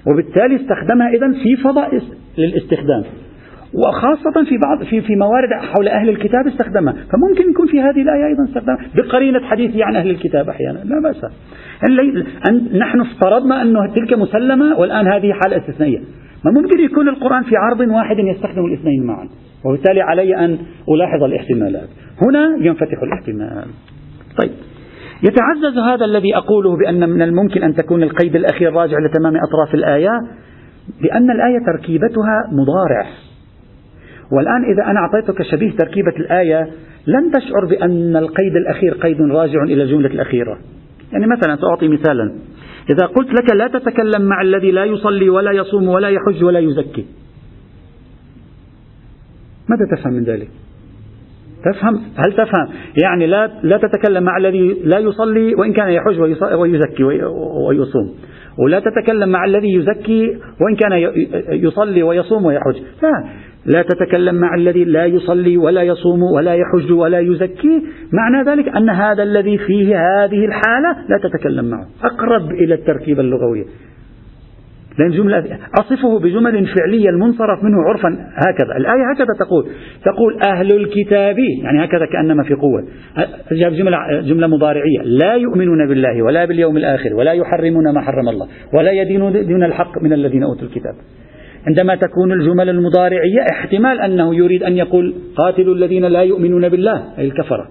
وبالتالي 0.07 0.57
استخدمها 0.57 1.09
إذا 1.09 1.43
في 1.43 1.57
فضاء 1.65 1.91
للاستخدام. 2.39 3.05
وخاصة 3.75 4.45
في 4.49 4.59
بعض 4.59 4.83
في 4.83 5.01
في 5.01 5.17
موارد 5.17 5.49
حول 5.53 5.89
أهل 5.89 6.09
الكتاب 6.09 6.47
استخدمها، 6.47 6.93
فممكن 6.93 7.51
يكون 7.51 7.67
في 7.67 7.81
هذه 7.81 8.03
الآية 8.03 8.27
أيضا 8.27 8.45
استخدام 8.45 8.77
بقرينة 8.97 9.41
حديثه 9.41 9.85
عن 9.85 9.97
أهل 9.97 10.11
الكتاب 10.11 10.49
أحيانا، 10.49 10.79
لا 10.79 11.01
بأس. 11.03 11.25
نحن 12.75 13.01
افترضنا 13.01 13.63
أنه 13.63 13.93
تلك 13.95 14.13
مسلمة 14.19 14.79
والآن 14.79 15.07
هذه 15.07 15.33
حالة 15.33 15.57
استثنائية، 15.57 15.99
ما 16.45 16.51
ممكن 16.51 16.81
يكون 16.81 17.09
القرآن 17.09 17.43
في 17.43 17.57
عرض 17.57 17.81
واحد 17.81 18.19
يستخدم 18.19 18.65
الاثنين 18.65 19.07
معا، 19.07 19.29
وبالتالي 19.65 20.01
علي 20.01 20.37
أن 20.37 20.59
ألاحظ 20.89 21.23
الاحتمالات. 21.23 21.89
هنا 22.23 22.57
ينفتح 22.67 23.03
الاحتمال. 23.03 23.65
طيب 24.43 24.51
يتعزز 25.23 25.79
هذا 25.79 26.05
الذي 26.05 26.37
أقوله 26.37 26.77
بأن 26.77 27.09
من 27.09 27.23
الممكن 27.23 27.63
أن 27.63 27.75
تكون 27.75 28.03
القيد 28.03 28.37
الأخير 28.37 28.73
راجع 28.73 28.97
لتمام 28.99 29.33
أطراف 29.37 29.75
الآية 29.75 30.11
بأن 31.03 31.31
الآية 31.31 31.59
تركيبتها 31.67 32.37
مضارع 32.53 33.07
والآن 34.33 34.65
إذا 34.65 34.91
أنا 34.91 35.01
أعطيتك 35.01 35.43
شبيه 35.43 35.71
تركيبة 35.71 36.17
الآية 36.17 36.69
لن 37.07 37.31
تشعر 37.31 37.65
بأن 37.71 38.17
القيد 38.17 38.57
الأخير 38.57 38.95
قيد 38.95 39.21
راجع 39.21 39.63
إلى 39.63 39.83
الجملة 39.83 40.09
الأخيرة. 40.09 40.59
يعني 41.13 41.27
مثلا 41.27 41.57
سأعطي 41.57 41.89
مثالا. 41.89 42.35
إذا 42.91 43.07
قلت 43.07 43.29
لك 43.29 43.55
لا 43.55 43.69
تتكلم 43.69 44.23
مع 44.23 44.43
الذي 44.43 44.71
لا 44.71 44.85
يصلي 44.85 45.29
ولا 45.29 45.53
يصوم 45.53 45.89
ولا 45.89 46.09
يحج 46.09 46.45
ولا 46.45 46.59
يزكي. 46.59 47.05
ماذا 49.69 49.97
تفهم 49.97 50.13
من 50.13 50.25
ذلك؟ 50.25 50.49
تفهم؟ 51.65 51.95
هل 51.95 52.33
تفهم؟ 52.33 52.69
يعني 53.05 53.27
لا 53.27 53.51
لا 53.63 53.77
تتكلم 53.77 54.23
مع 54.23 54.37
الذي 54.37 54.81
لا 54.85 54.99
يصلي 54.99 55.55
وإن 55.55 55.73
كان 55.73 55.89
يحج 55.91 56.21
ويزكي 56.55 57.05
ويصوم. 57.69 58.15
ولا 58.59 58.81
تتكلم 58.81 59.29
مع 59.29 59.45
الذي 59.45 59.75
يزكي 59.75 60.39
وإن 60.61 60.77
كان 60.77 60.93
يصلي 61.49 62.03
ويصوم 62.03 62.45
ويحج. 62.45 62.77
لا. 63.03 63.25
لا 63.67 63.83
تتكلم 63.83 64.35
مع 64.35 64.55
الذي 64.55 64.85
لا 64.85 65.05
يصلي 65.07 65.57
ولا 65.57 65.83
يصوم 65.83 66.23
ولا 66.23 66.55
يحج 66.55 66.93
ولا 66.93 67.19
يزكي. 67.19 67.83
معنى 68.13 68.51
ذلك 68.51 68.77
أن 68.77 68.91
هذا 68.91 69.23
الذي 69.23 69.59
فيه 69.59 69.97
هذه 69.97 70.45
الحالة 70.45 70.97
لا 71.09 71.19
تتكلم 71.23 71.65
معه. 71.65 71.87
أقرب 72.03 72.51
إلى 72.51 72.75
التركيبة 72.75 73.21
اللغوية. 73.21 73.65
لأن 74.99 75.11
جملة 75.11 75.59
أصفه 75.81 76.19
بجمل 76.19 76.67
فعلية 76.67 77.09
المنصرف 77.09 77.65
منه 77.65 77.77
عرفا 77.89 78.09
هكذا. 78.47 78.77
الآية 78.77 79.13
هكذا 79.15 79.27
تقول. 79.39 79.67
تقول 80.05 80.41
أهل 80.47 80.73
الكتاب 80.73 81.39
يعني 81.39 81.85
هكذا 81.85 82.07
كأنما 82.07 82.43
في 82.43 82.55
قوة. 82.55 82.85
جملة, 83.53 83.99
جملة 84.21 84.47
مضارعية. 84.47 85.03
لا 85.03 85.35
يؤمنون 85.35 85.89
بالله 85.89 86.23
ولا 86.23 86.45
باليوم 86.45 86.77
الآخر 86.77 87.15
ولا 87.15 87.33
يحرمون 87.33 87.95
ما 87.95 88.01
حرم 88.01 88.29
الله 88.29 88.49
ولا 88.75 88.93
يدينون 88.93 89.33
دين 89.33 89.65
الحق 89.65 90.03
من 90.03 90.13
الذين 90.13 90.43
أوتوا 90.43 90.69
الكتاب. 90.69 90.95
عندما 91.67 91.95
تكون 91.95 92.33
الجمل 92.33 92.69
المضارعية 92.69 93.41
احتمال 93.53 94.01
أنه 94.01 94.35
يريد 94.35 94.63
أن 94.63 94.77
يقول 94.77 95.15
قاتلوا 95.37 95.75
الذين 95.75 96.05
لا 96.05 96.23
يؤمنون 96.23 96.69
بالله 96.69 97.05
أي 97.19 97.25
الكفرة. 97.25 97.69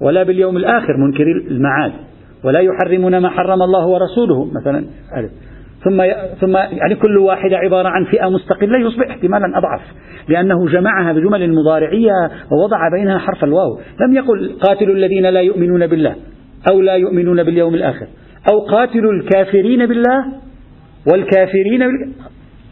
ولا 0.00 0.22
باليوم 0.22 0.56
الآخر 0.56 0.96
منكري 0.96 1.32
المعاد. 1.50 1.92
ولا 2.44 2.60
يحرمون 2.60 3.18
ما 3.18 3.28
حرم 3.28 3.62
الله 3.62 3.86
ورسوله 3.86 4.50
مثلا. 4.60 4.84
ثم 5.84 6.02
ثم 6.40 6.56
يعني 6.56 6.94
كل 6.94 7.18
واحدة 7.18 7.56
عبارة 7.56 7.88
عن 7.88 8.04
فئة 8.04 8.28
مستقلة 8.28 8.78
يصبح 8.78 9.08
احتمالا 9.10 9.58
أضعف. 9.58 9.80
لأنه 10.28 10.66
جمعها 10.66 11.12
بجمل 11.12 11.54
مضارعية 11.54 12.12
ووضع 12.52 12.88
بينها 12.92 13.18
حرف 13.18 13.44
الواو. 13.44 13.80
لم 14.00 14.14
يقل 14.14 14.56
قاتلوا 14.60 14.94
الذين 14.94 15.26
لا 15.26 15.40
يؤمنون 15.40 15.86
بالله 15.86 16.14
أو 16.72 16.80
لا 16.80 16.94
يؤمنون 16.94 17.42
باليوم 17.42 17.74
الآخر. 17.74 18.06
أو 18.52 18.60
قاتلوا 18.60 19.12
الكافرين 19.12 19.86
بالله 19.86 20.24
والكافرين 21.12 21.78
بالله 21.78 22.12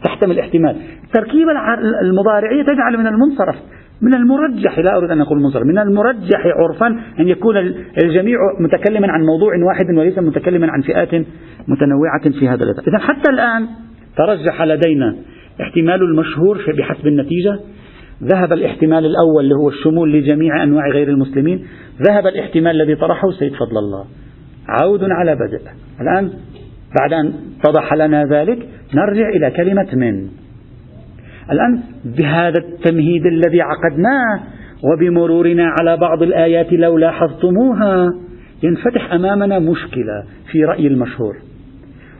تحتمل 0.03 0.39
احتمال 0.39 0.75
التركيبة 1.03 1.51
المضارعية 2.01 2.63
تجعل 2.63 2.97
من 2.97 3.07
المنصرف 3.07 3.55
من 4.01 4.13
المرجح 4.13 4.79
لا 4.79 4.97
أريد 4.97 5.11
أن 5.11 5.21
أقول 5.21 5.37
المنصرف 5.37 5.63
من 5.63 5.77
المرجح 5.77 6.45
عرفا 6.45 6.87
أن 7.19 7.27
يكون 7.27 7.57
الجميع 8.03 8.37
متكلما 8.59 9.11
عن 9.11 9.21
موضوع 9.21 9.51
واحد 9.67 9.85
وليس 9.97 10.17
متكلما 10.19 10.71
عن 10.71 10.81
فئات 10.81 11.25
متنوعة 11.67 12.39
في 12.39 12.47
هذا 12.47 12.63
الأداء 12.63 12.89
إذا 12.89 12.97
حتى 12.97 13.31
الآن 13.31 13.67
ترجح 14.17 14.61
لدينا 14.61 15.15
احتمال 15.61 16.03
المشهور 16.03 16.57
بحسب 16.77 17.07
النتيجة. 17.07 17.59
ذهب 18.23 18.53
الاحتمال 18.53 19.05
الأول 19.05 19.43
اللي 19.43 19.55
هو 19.55 19.69
الشمول 19.69 20.13
لجميع 20.13 20.63
أنواع 20.63 20.87
غير 20.89 21.07
المسلمين. 21.07 21.65
ذهب 22.09 22.27
الاحتمال 22.27 22.81
الذي 22.81 22.95
طرحه 22.95 23.31
سيد 23.31 23.53
فضل 23.53 23.77
الله. 23.77 24.05
عود 24.67 25.03
على 25.03 25.35
بدء. 25.35 25.61
الآن 26.01 26.31
بعد 26.99 27.13
أن 27.13 27.33
اتضح 27.59 27.93
لنا 27.93 28.25
ذلك 28.25 28.67
نرجع 28.93 29.29
إلى 29.29 29.51
كلمة 29.51 29.95
من؟ 29.95 30.27
الآن 31.51 31.79
بهذا 32.17 32.57
التمهيد 32.57 33.25
الذي 33.25 33.61
عقدناه 33.61 34.39
وبمرورنا 34.83 35.73
على 35.79 35.97
بعض 35.97 36.23
الآيات 36.23 36.73
لو 36.73 36.97
لاحظتموها 36.97 38.07
ينفتح 38.63 39.13
أمامنا 39.13 39.59
مشكلة 39.59 40.23
في 40.51 40.65
رأي 40.65 40.87
المشهور. 40.87 41.37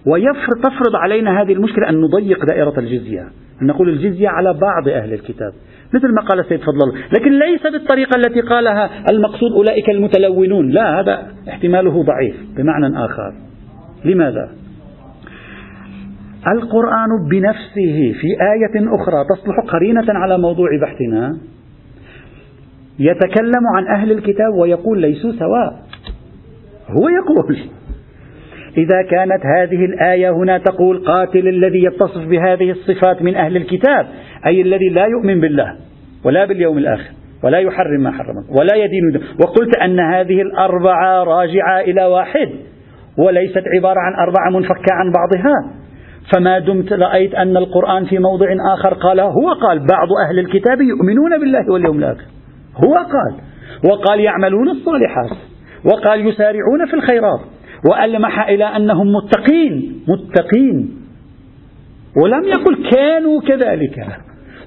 وتفرض 0.06 0.96
علينا 0.96 1.42
هذه 1.42 1.54
المشكلة 1.54 1.90
أن 1.90 2.02
نضيق 2.02 2.46
دائرة 2.46 2.80
الجزية 2.80 3.28
أن 3.62 3.68
نقول 3.68 3.90
الجزية 3.90 4.30
على 4.30 4.54
بعض 4.54 4.88
أهل 4.88 5.14
الكتاب. 5.14 5.52
مثل 5.94 6.08
ما 6.08 6.22
قال 6.22 6.46
سيد 6.46 6.60
فضل 6.60 6.78
الله 6.84 7.00
لكن 7.20 7.40
ليس 7.40 7.64
بالطريقة 7.64 8.18
التي 8.18 8.42
قالها 8.42 8.90
المقصود 9.12 9.52
أولئك 9.52 9.90
المتلونون. 9.90 10.70
لا 10.70 11.00
هذا 11.00 11.28
احتماله 11.50 12.04
ضعيف 12.04 12.36
بمعنى 12.58 13.06
آخر. 13.06 13.34
لماذا؟ 14.06 14.50
القرآن 16.48 17.30
بنفسه 17.30 18.14
في 18.22 18.28
آية 18.42 18.96
أخرى 18.96 19.26
تصلح 19.30 19.60
قرينة 19.60 20.06
على 20.10 20.38
موضوع 20.38 20.70
بحثنا 20.82 21.38
يتكلم 23.00 23.64
عن 23.76 23.88
أهل 23.88 24.12
الكتاب 24.12 24.54
ويقول 24.54 25.02
ليسوا 25.02 25.32
سواء. 25.32 25.80
هو 26.90 27.10
يقول. 27.10 27.58
إذا 28.78 29.02
كانت 29.02 29.46
هذه 29.46 29.86
الآية 29.86 30.30
هنا 30.30 30.58
تقول 30.58 31.06
قاتل 31.06 31.48
الذي 31.48 31.84
يتصف 31.84 32.28
بهذه 32.28 32.72
الصفات 32.72 33.22
من 33.22 33.36
أهل 33.36 33.58
الكتاب 33.58 34.08
أي 34.46 34.62
الذي 34.62 34.90
لا 34.90 35.06
يؤمن 35.06 35.42
بالله 35.42 35.76
ولا 36.24 36.46
باليوم 36.46 36.78
الآخر 36.78 37.12
ولا 37.44 37.60
يحرم 37.60 38.02
ما 38.02 38.12
حرم 38.12 38.36
ولا 38.50 38.76
يدين 38.76 39.22
وقلت 39.44 39.78
أن 39.78 40.00
هذه 40.00 40.42
الأربعة 40.42 41.24
راجعة 41.24 41.80
إلى 41.80 42.06
واحد 42.06 42.50
وليست 43.18 43.64
عبارة 43.76 44.00
عن 44.00 44.14
أربعة 44.14 44.50
منفكة 44.60 44.94
عن 44.94 45.12
بعضها. 45.12 45.79
فما 46.34 46.60
دمت 46.60 46.94
رأيت 46.94 47.36
أن 47.36 47.58
القرآن 47.58 48.06
في 48.06 48.20
موضع 48.20 48.48
آخر 48.74 48.94
قال 48.94 49.20
هو 49.20 49.54
قال 49.62 49.80
بعض 49.80 50.08
أهل 50.28 50.40
الكتاب 50.40 50.82
يؤمنون 50.82 51.40
بالله 51.40 51.72
واليوم 51.72 52.00
الآخر. 52.00 52.26
هو 52.86 52.94
قال. 52.94 53.34
وقال 53.92 54.20
يعملون 54.20 54.70
الصالحات. 54.70 55.38
وقال 55.86 56.28
يسارعون 56.28 56.86
في 56.86 56.94
الخيرات. 56.94 57.40
وألمح 57.90 58.50
إلى 58.50 58.64
أنهم 58.64 59.14
متقين 59.14 60.04
متقين. 60.08 60.98
ولم 62.24 62.44
يقل 62.44 62.90
كانوا 62.96 63.42
كذلك. 63.42 64.08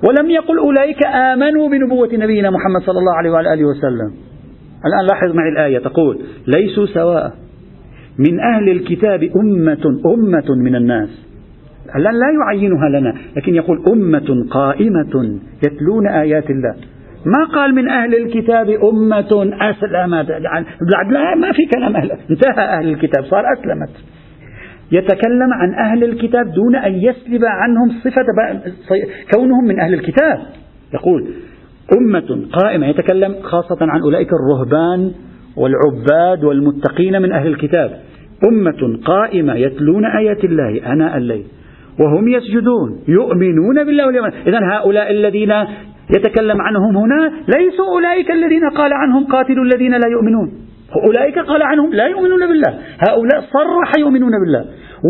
ولم 0.09 0.31
يقل 0.31 0.59
أولئك 0.59 1.07
آمنوا 1.07 1.69
بنبوة 1.69 2.09
نبينا 2.13 2.51
محمد 2.51 2.83
صلى 2.83 2.99
الله 2.99 3.17
عليه 3.17 3.31
وآله 3.31 3.65
وسلم. 3.65 4.13
الآن 4.87 5.07
لاحظ 5.07 5.35
معي 5.35 5.49
الآية 5.49 5.79
تقول 5.79 6.19
ليسوا 6.47 6.87
سواء. 6.87 7.33
من 8.19 8.41
أهل 8.41 8.69
الكتاب 8.69 9.23
أمة 9.23 10.01
أمة 10.07 10.55
من 10.57 10.77
الناس. 10.77 11.32
الآن 11.97 12.15
لا 12.15 12.27
يعينها 12.41 12.89
لنا. 12.89 13.15
لكن 13.37 13.55
يقول 13.55 13.83
أمة 13.93 14.47
قائمة 14.51 15.39
يتلون 15.67 16.07
آيات 16.07 16.51
الله. 16.51 16.75
ما 17.27 17.45
قال 17.45 17.75
من 17.75 17.89
أهل 17.89 18.15
الكتاب 18.15 18.71
أمة 18.71 19.51
أسلمت. 19.61 20.29
لا 21.11 21.35
ما 21.35 21.53
في 21.53 21.67
كلام 21.75 21.97
أهل. 21.97 22.11
انتهى 22.31 22.65
أهل 22.65 22.89
الكتاب 22.89 23.25
صار 23.25 23.45
أسلمت. 23.53 23.91
يتكلم 24.93 25.53
عن 25.53 25.75
أهل 25.75 26.05
الكتاب 26.05 26.53
دون 26.53 26.77
أن 26.77 26.95
يسلب 26.95 27.45
عنهم 27.45 27.89
صفة 28.05 28.27
كونهم 29.35 29.65
من 29.65 29.81
أهل 29.81 29.95
الكتاب. 29.95 30.39
يقول 30.95 31.27
أمة 31.99 32.47
قائمة 32.53 32.87
يتكلم 32.87 33.35
خاصة 33.43 33.79
عن 33.81 34.01
أولئك 34.01 34.31
الرهبان 34.33 35.13
والعباد 35.57 36.45
والمتقين 36.45 37.23
من 37.23 37.33
أهل 37.33 37.47
الكتاب. 37.47 37.91
أمة 38.49 38.99
قائمة 39.05 39.55
يتلون 39.55 40.05
آيات 40.05 40.45
الله 40.45 40.93
أناء 40.93 41.17
الليل. 41.17 41.45
وهم 42.01 42.29
يسجدون 42.29 42.99
يؤمنون 43.09 43.85
بالله 43.85 44.07
واليوم 44.07 44.27
إذا 44.47 44.59
هؤلاء 44.73 45.11
الذين 45.11 45.53
يتكلم 46.17 46.61
عنهم 46.61 46.97
هنا 46.97 47.33
ليسوا 47.57 47.87
أولئك 47.87 48.31
الذين 48.31 48.71
قال 48.71 48.93
عنهم 48.93 49.25
قاتلوا 49.25 49.65
الذين 49.65 49.91
لا 49.93 50.09
يؤمنون. 50.09 50.53
أولئك 51.07 51.39
قال 51.39 51.63
عنهم 51.63 51.93
لا 51.93 52.07
يؤمنون 52.07 52.47
بالله. 52.47 52.79
هؤلاء 53.09 53.41
صرح 53.41 53.93
يؤمنون 53.99 54.33
بالله. 54.41 54.65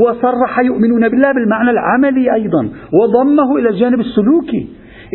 وصرح 0.04 0.58
يؤمنون 0.58 1.08
بالله 1.08 1.32
بالمعنى 1.32 1.70
العملي 1.70 2.34
أيضا 2.34 2.68
وضمه 2.92 3.56
إلى 3.58 3.68
الجانب 3.68 4.00
السلوكي. 4.00 4.68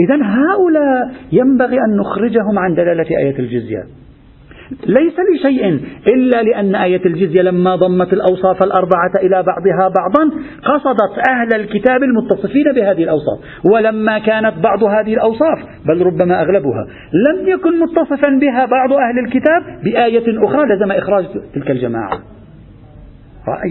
إذا 0.05 0.17
هؤلاء 0.23 1.11
ينبغي 1.31 1.77
أن 1.85 1.97
نخرجهم 1.97 2.59
عن 2.59 2.73
دلالة 2.73 3.17
آية 3.17 3.39
الجزية. 3.39 3.83
ليس 4.87 5.13
لشيء 5.33 5.79
إلا 6.07 6.43
لأن 6.43 6.75
آية 6.75 7.05
الجزية 7.05 7.41
لما 7.41 7.75
ضمت 7.75 8.13
الأوصاف 8.13 8.63
الأربعة 8.63 9.11
إلى 9.23 9.43
بعضها 9.43 9.93
بعضا 9.97 10.31
قصدت 10.63 11.29
أهل 11.29 11.61
الكتاب 11.61 12.03
المتصفين 12.03 12.63
بهذه 12.75 13.03
الأوصاف 13.03 13.39
ولما 13.73 14.19
كانت 14.19 14.53
بعض 14.63 14.83
هذه 14.83 15.13
الأوصاف 15.13 15.59
بل 15.85 16.01
ربما 16.01 16.41
أغلبها 16.41 16.87
لم 17.29 17.47
يكن 17.47 17.79
متصفا 17.79 18.29
بها 18.41 18.65
بعض 18.65 18.93
أهل 18.93 19.19
الكتاب 19.25 19.61
بآية 19.83 20.45
أخرى 20.45 20.75
لزم 20.75 20.91
إخراج 20.91 21.25
تلك 21.55 21.71
الجماعة. 21.71 22.19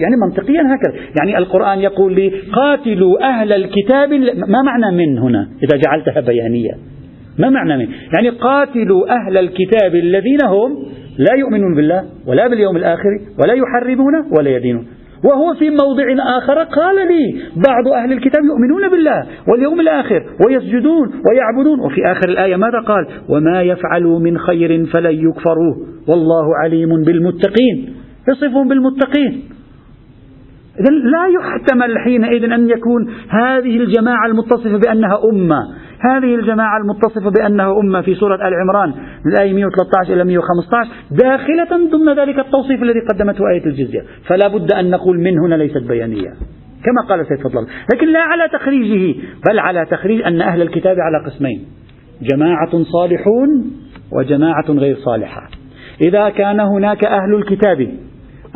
يعني 0.01 0.15
منطقيا 0.27 0.61
هكذا. 0.61 0.93
يعني 1.19 1.37
القرآن 1.37 1.79
يقول 1.79 2.13
لي 2.15 2.31
قاتلوا 2.53 3.29
أهل 3.29 3.53
الكتاب 3.53 4.13
ما 4.49 4.61
معنى 4.65 4.97
من 4.97 5.19
هنا؟ 5.19 5.47
إذا 5.63 5.77
جعلتها 5.77 6.21
بيانية. 6.21 6.96
ما 7.39 7.49
معنى 7.49 7.77
من 7.77 7.87
يعني 8.15 8.29
قاتلوا 8.29 9.07
أهل 9.09 9.37
الكتاب 9.37 9.95
الذين 9.95 10.39
هم 10.45 10.77
لا 11.17 11.35
يؤمنون 11.37 11.75
بالله 11.75 12.03
ولا 12.27 12.47
باليوم 12.47 12.77
الآخر 12.77 13.19
ولا 13.39 13.53
يحرمون 13.53 14.13
ولا 14.37 14.49
يدينون. 14.49 14.87
وهو 15.23 15.53
في 15.53 15.69
موضع 15.69 16.37
آخر 16.37 16.63
قال 16.63 16.95
لي 16.95 17.41
بعض 17.67 17.87
أهل 17.87 18.11
الكتاب 18.11 18.45
يؤمنون 18.45 18.89
بالله 18.89 19.25
واليوم 19.47 19.79
الآخر 19.79 20.23
ويسجدون 20.45 21.07
ويعبدون. 21.07 21.79
وفي 21.79 22.11
آخر 22.11 22.29
الآية 22.29 22.55
ماذا 22.55 22.79
قال؟ 22.79 23.07
وما 23.29 23.61
يفعلوا 23.61 24.19
من 24.19 24.37
خير 24.37 24.85
فلن 24.85 25.29
يكفروه. 25.29 25.75
والله 26.07 26.57
عليم 26.63 26.89
بالمتقين. 27.03 27.95
يصفهم 28.29 28.67
بالمتقين. 28.67 29.43
إذا 30.79 30.91
لا 30.91 31.27
يحتمل 31.27 31.99
حينئذ 31.99 32.51
أن 32.51 32.69
يكون 32.69 33.09
هذه 33.29 33.77
الجماعة 33.77 34.27
المتصفة 34.27 34.77
بأنها 34.77 35.19
أمة. 35.31 35.59
هذه 35.99 36.35
الجماعة 36.35 36.77
المتصفة 36.77 37.29
بأنه 37.29 37.79
أمة 37.79 38.01
في 38.01 38.15
سورة 38.15 38.47
آل 38.47 38.53
عمران 38.53 38.93
الآية 39.25 39.53
113 39.53 40.13
إلى 40.13 40.23
115 40.23 40.89
داخلة 41.11 41.89
ضمن 41.91 42.19
ذلك 42.19 42.39
التوصيف 42.39 42.83
الذي 42.83 42.99
قدمته 42.99 43.49
آية 43.49 43.65
الجزية. 43.65 44.03
فلا 44.27 44.47
بد 44.47 44.71
أن 44.71 44.89
نقول 44.89 45.19
من 45.19 45.39
هنا 45.39 45.55
ليست 45.55 45.83
بيانية 45.87 46.33
كما 46.85 47.01
قال 47.09 47.27
سيد 47.27 47.39
فضل 47.39 47.67
لكن 47.93 48.07
لا 48.07 48.19
على 48.19 48.49
تخريجه 48.53 49.19
بل 49.49 49.59
على 49.59 49.85
تخريج 49.91 50.21
أن 50.21 50.41
أهل 50.41 50.61
الكتاب 50.61 50.95
على 50.99 51.25
قسمين 51.25 51.65
جماعة 52.21 52.83
صالحون 52.83 53.71
وجماعة 54.11 54.69
غير 54.69 54.95
صالحة. 54.95 55.49
إذا 56.01 56.29
كان 56.29 56.59
هناك 56.59 57.05
أهل 57.05 57.35
الكتاب 57.35 57.87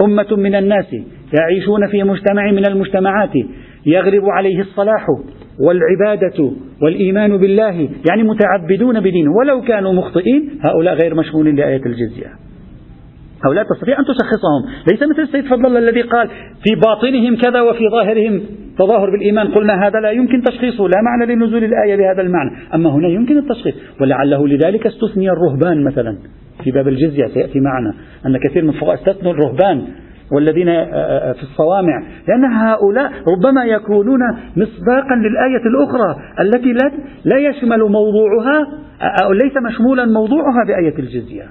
أمة 0.02 0.36
من 0.38 0.56
الناس 0.56 0.96
يعيشون 1.40 1.88
في 1.88 2.04
مجتمع 2.04 2.52
من 2.52 2.66
المجتمعات 2.66 3.36
يغلب 3.86 4.24
عليه 4.26 4.62
الصلاح 4.62 5.06
والعبادة 5.68 6.52
والإيمان 6.82 7.38
بالله 7.38 7.90
يعني 8.10 8.24
متعبدون 8.24 9.00
بدينه. 9.00 9.32
ولو 9.40 9.62
كانوا 9.62 9.94
مخطئين 9.94 10.50
هؤلاء 10.62 10.94
غير 10.94 11.16
مشغولين 11.16 11.56
لآية 11.56 11.82
الجزية. 11.86 12.28
هؤلاء 13.46 13.66
تستطيع 13.74 14.00
أن 14.00 14.06
تشخصهم. 14.06 14.62
ليس 14.92 15.04
مثل 15.04 15.22
السيد 15.22 15.46
فضل 15.46 15.66
الله 15.66 15.80
الذي 15.80 16.02
قال 16.02 16.28
في 16.64 16.76
باطنهم 16.76 17.36
كذا 17.36 17.62
وفي 17.62 17.84
ظاهرهم 17.92 18.42
تظاهر 18.78 19.10
بالإيمان. 19.10 19.48
قلنا 19.48 19.88
هذا 19.88 20.00
لا 20.00 20.12
يمكن 20.12 20.42
تشخيصه 20.42 20.84
لا 20.88 21.02
معنى 21.02 21.36
لنزول 21.36 21.64
الآية 21.64 21.96
بهذا 21.96 22.22
المعنى. 22.22 22.52
أما 22.74 22.90
هنا 22.90 23.08
يمكن 23.08 23.38
التشخيص. 23.38 23.74
ولعله 24.02 24.48
لذلك 24.48 24.88
استثني 24.88 25.30
الرهبان 25.30 25.84
مثلا 25.84 26.18
في 26.64 26.72
باب 26.72 26.88
الجزية 26.88 27.28
سيأتي 27.34 27.60
معنا 27.60 27.94
أن 28.26 28.38
كثير 28.50 28.64
من 28.64 28.70
الفقهاء 28.70 28.96
استثنوا 28.96 29.34
الرهبان 29.34 29.82
والذين 30.36 30.70
آه، 30.70 30.84
آه، 30.84 31.34
في 31.34 31.44
الصوامع. 31.44 32.04
لأن 32.28 32.46
هؤلاء 32.46 33.12
ربما 33.28 33.66
يكونون 33.66 34.20
مصداقا 34.58 35.16
للآية 35.16 35.66
الأخرى 35.66 36.16
التي 36.40 36.74
لا 37.26 37.38
يشمل 37.38 37.80
موضوعها 37.80 38.68
أو 39.24 39.34
ليس 39.34 39.54
مشمولا 39.58 40.06
موضوعها 40.06 40.64
بآية 40.68 41.00
الجزية. 41.00 41.44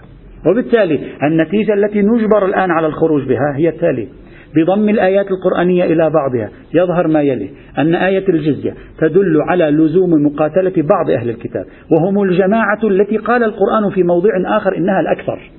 وبالتالي 0.46 1.00
النتيجة 1.22 1.74
التي 1.74 2.02
نجبر 2.02 2.44
الآن 2.46 2.70
على 2.70 2.86
الخروج 2.86 3.28
بها 3.28 3.56
هي 3.56 3.68
التالية 3.68 4.08
بضم 4.56 4.88
الآيات 4.88 5.26
القرآنية 5.30 5.84
إلى 5.84 6.10
بعضها 6.10 6.50
يظهر 6.74 7.08
ما 7.08 7.22
يلي 7.22 7.50
أن 7.78 7.94
آية 7.94 8.28
الجزية 8.28 8.74
تدل 8.98 9.42
على 9.48 9.64
لزوم 9.70 10.10
مقاتلة 10.10 10.72
بعض 10.76 11.10
أهل 11.10 11.30
الكتاب 11.30 11.64
وهم 11.92 12.22
الجماعة 12.22 12.78
التي 12.84 13.16
قال 13.16 13.44
القرآن 13.44 13.90
في 13.94 14.02
موضع 14.02 14.30
آخر 14.56 14.76
إنها 14.76 15.00
الأكثر 15.00 15.50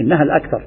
إنها 0.00 0.22
الأكثر. 0.22 0.62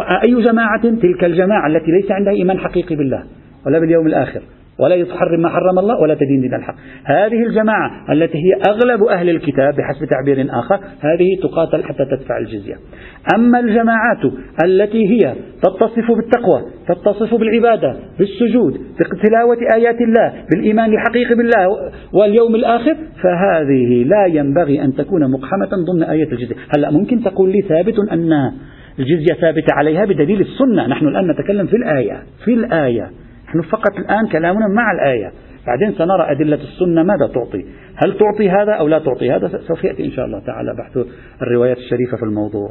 أي 0.00 0.42
جماعة 0.42 0.82
تلك 0.82 1.24
الجماعة 1.24 1.66
التي 1.66 1.90
ليس 1.90 2.10
عندها 2.10 2.32
إيمان 2.32 2.58
حقيقي 2.58 2.96
بالله 2.96 3.22
ولا 3.66 3.78
باليوم 3.78 4.06
الآخر 4.06 4.42
ولا 4.78 5.04
تحرم 5.04 5.40
ما 5.40 5.48
حرم 5.48 5.78
الله 5.78 6.00
ولا 6.00 6.14
تدين 6.14 6.40
دين 6.40 6.54
الحق. 6.54 6.74
هذه 7.04 7.46
الجماعة 7.46 8.12
التي 8.12 8.38
هي 8.38 8.70
أغلب 8.70 9.02
أهل 9.04 9.28
الكتاب 9.28 9.74
بحسب 9.74 10.04
تعبير 10.04 10.46
آخر 10.50 10.74
هذه 11.00 11.26
تقاتل 11.42 11.84
حتى 11.84 12.04
تدفع 12.04 12.38
الجزية. 12.38 12.74
أما 13.36 13.60
الجماعات 13.60 14.18
التي 14.64 15.06
هي 15.08 15.34
تتصف 15.62 16.10
بالتقوى 16.10 16.62
تتصف 16.88 17.34
بالعبادة 17.34 17.96
بالسجود 18.18 18.80
بتلاوة 19.00 19.58
آيات 19.74 20.00
الله 20.00 20.32
بالإيمان 20.50 20.92
الحقيقي 20.92 21.34
بالله 21.34 21.68
واليوم 22.12 22.54
الآخر 22.54 22.96
فهذه 23.22 24.04
لا 24.04 24.26
ينبغي 24.26 24.84
أن 24.84 24.94
تكون 24.94 25.30
مقحمة 25.30 25.84
ضمن 25.92 26.02
آية 26.02 26.32
الجزية. 26.32 26.56
هلأ 26.76 26.90
ممكن 26.90 27.22
تقول 27.22 27.52
لي 27.52 27.62
ثابت 27.62 27.94
أن 28.12 28.52
الجزية 28.98 29.34
ثابتة 29.40 29.74
عليها 29.74 30.04
بدليل 30.04 30.40
السنة. 30.40 30.86
نحن 30.86 31.08
الآن 31.08 31.30
نتكلم 31.30 31.66
في 31.66 31.76
الآية 31.76 32.22
في 32.44 32.54
الآية. 32.54 33.10
نحن 33.48 33.60
فقط 33.60 33.98
الآن 33.98 34.26
كلامنا 34.26 34.68
مع 34.68 34.92
الآية. 34.92 35.32
بعدين 35.66 35.92
سنرى 35.98 36.30
أدلة 36.30 36.56
السنة 36.62 37.02
ماذا 37.02 37.26
تعطي. 37.34 37.64
هل 38.04 38.18
تعطي 38.18 38.50
هذا 38.50 38.72
أو 38.72 38.88
لا 38.88 38.98
تعطي؟ 38.98 39.30
هذا 39.30 39.60
سوف 39.68 39.84
يأتي 39.84 40.04
إن 40.04 40.10
شاء 40.10 40.24
الله 40.26 40.38
تعالى 40.46 40.74
بحث 40.78 41.06
الروايات 41.42 41.76
الشريفة 41.76 42.16
في 42.16 42.22
الموضوع. 42.22 42.70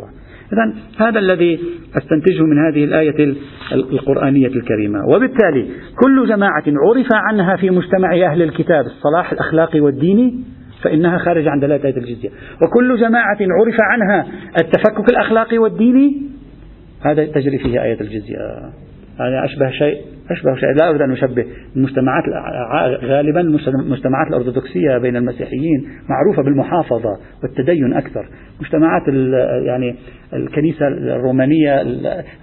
إذا 0.54 0.74
هذا 1.08 1.20
الذي 1.20 1.60
أستنتجه 1.98 2.44
من 2.44 2.66
هذه 2.66 2.84
الآية 2.84 3.36
القرآنية 3.72 4.48
الكريمة. 4.48 5.00
وبالتالي 5.08 5.68
كل 6.04 6.28
جماعة 6.28 6.64
عرف 6.68 7.08
عنها 7.14 7.56
في 7.56 7.70
مجتمع 7.70 8.32
أهل 8.32 8.42
الكتاب 8.42 8.86
الصلاح 8.86 9.32
الأخلاقي 9.32 9.80
والديني 9.80 10.40
فإنها 10.84 11.18
خارجة 11.18 11.50
عن 11.50 11.60
دلالة 11.60 11.86
آية 11.86 11.98
الجزية. 11.98 12.30
وكل 12.62 13.00
جماعة 13.00 13.38
عرف 13.42 13.76
عنها 13.82 14.28
التفكك 14.62 15.10
الأخلاقي 15.10 15.58
والديني. 15.58 16.22
هذا 17.02 17.26
تجري 17.26 17.58
فيه 17.58 17.84
آية 17.84 18.02
الجزية. 18.02 18.38
هذا 19.20 19.46
أشبه 19.46 19.72
شيء 19.72 20.02
أشبه 20.32 20.56
شيء. 20.56 20.70
لا 20.80 20.90
أريد 20.90 21.02
أن 21.02 21.12
أشبه 21.12 21.46
المجتمعات 21.76 22.24
غالبا 23.04 23.42
المجتمعات 23.42 24.28
الأرثوذكسية 24.28 24.98
بين 24.98 25.16
المسيحيين 25.16 25.88
معروفة 26.10 26.44
بالمحافظة 26.44 27.18
والتدين 27.44 27.94
أكثر. 27.94 28.26
مجتمعات 28.62 29.08
يعني 29.66 29.96
الكنيسة 30.34 30.88
الرومانية 30.88 31.84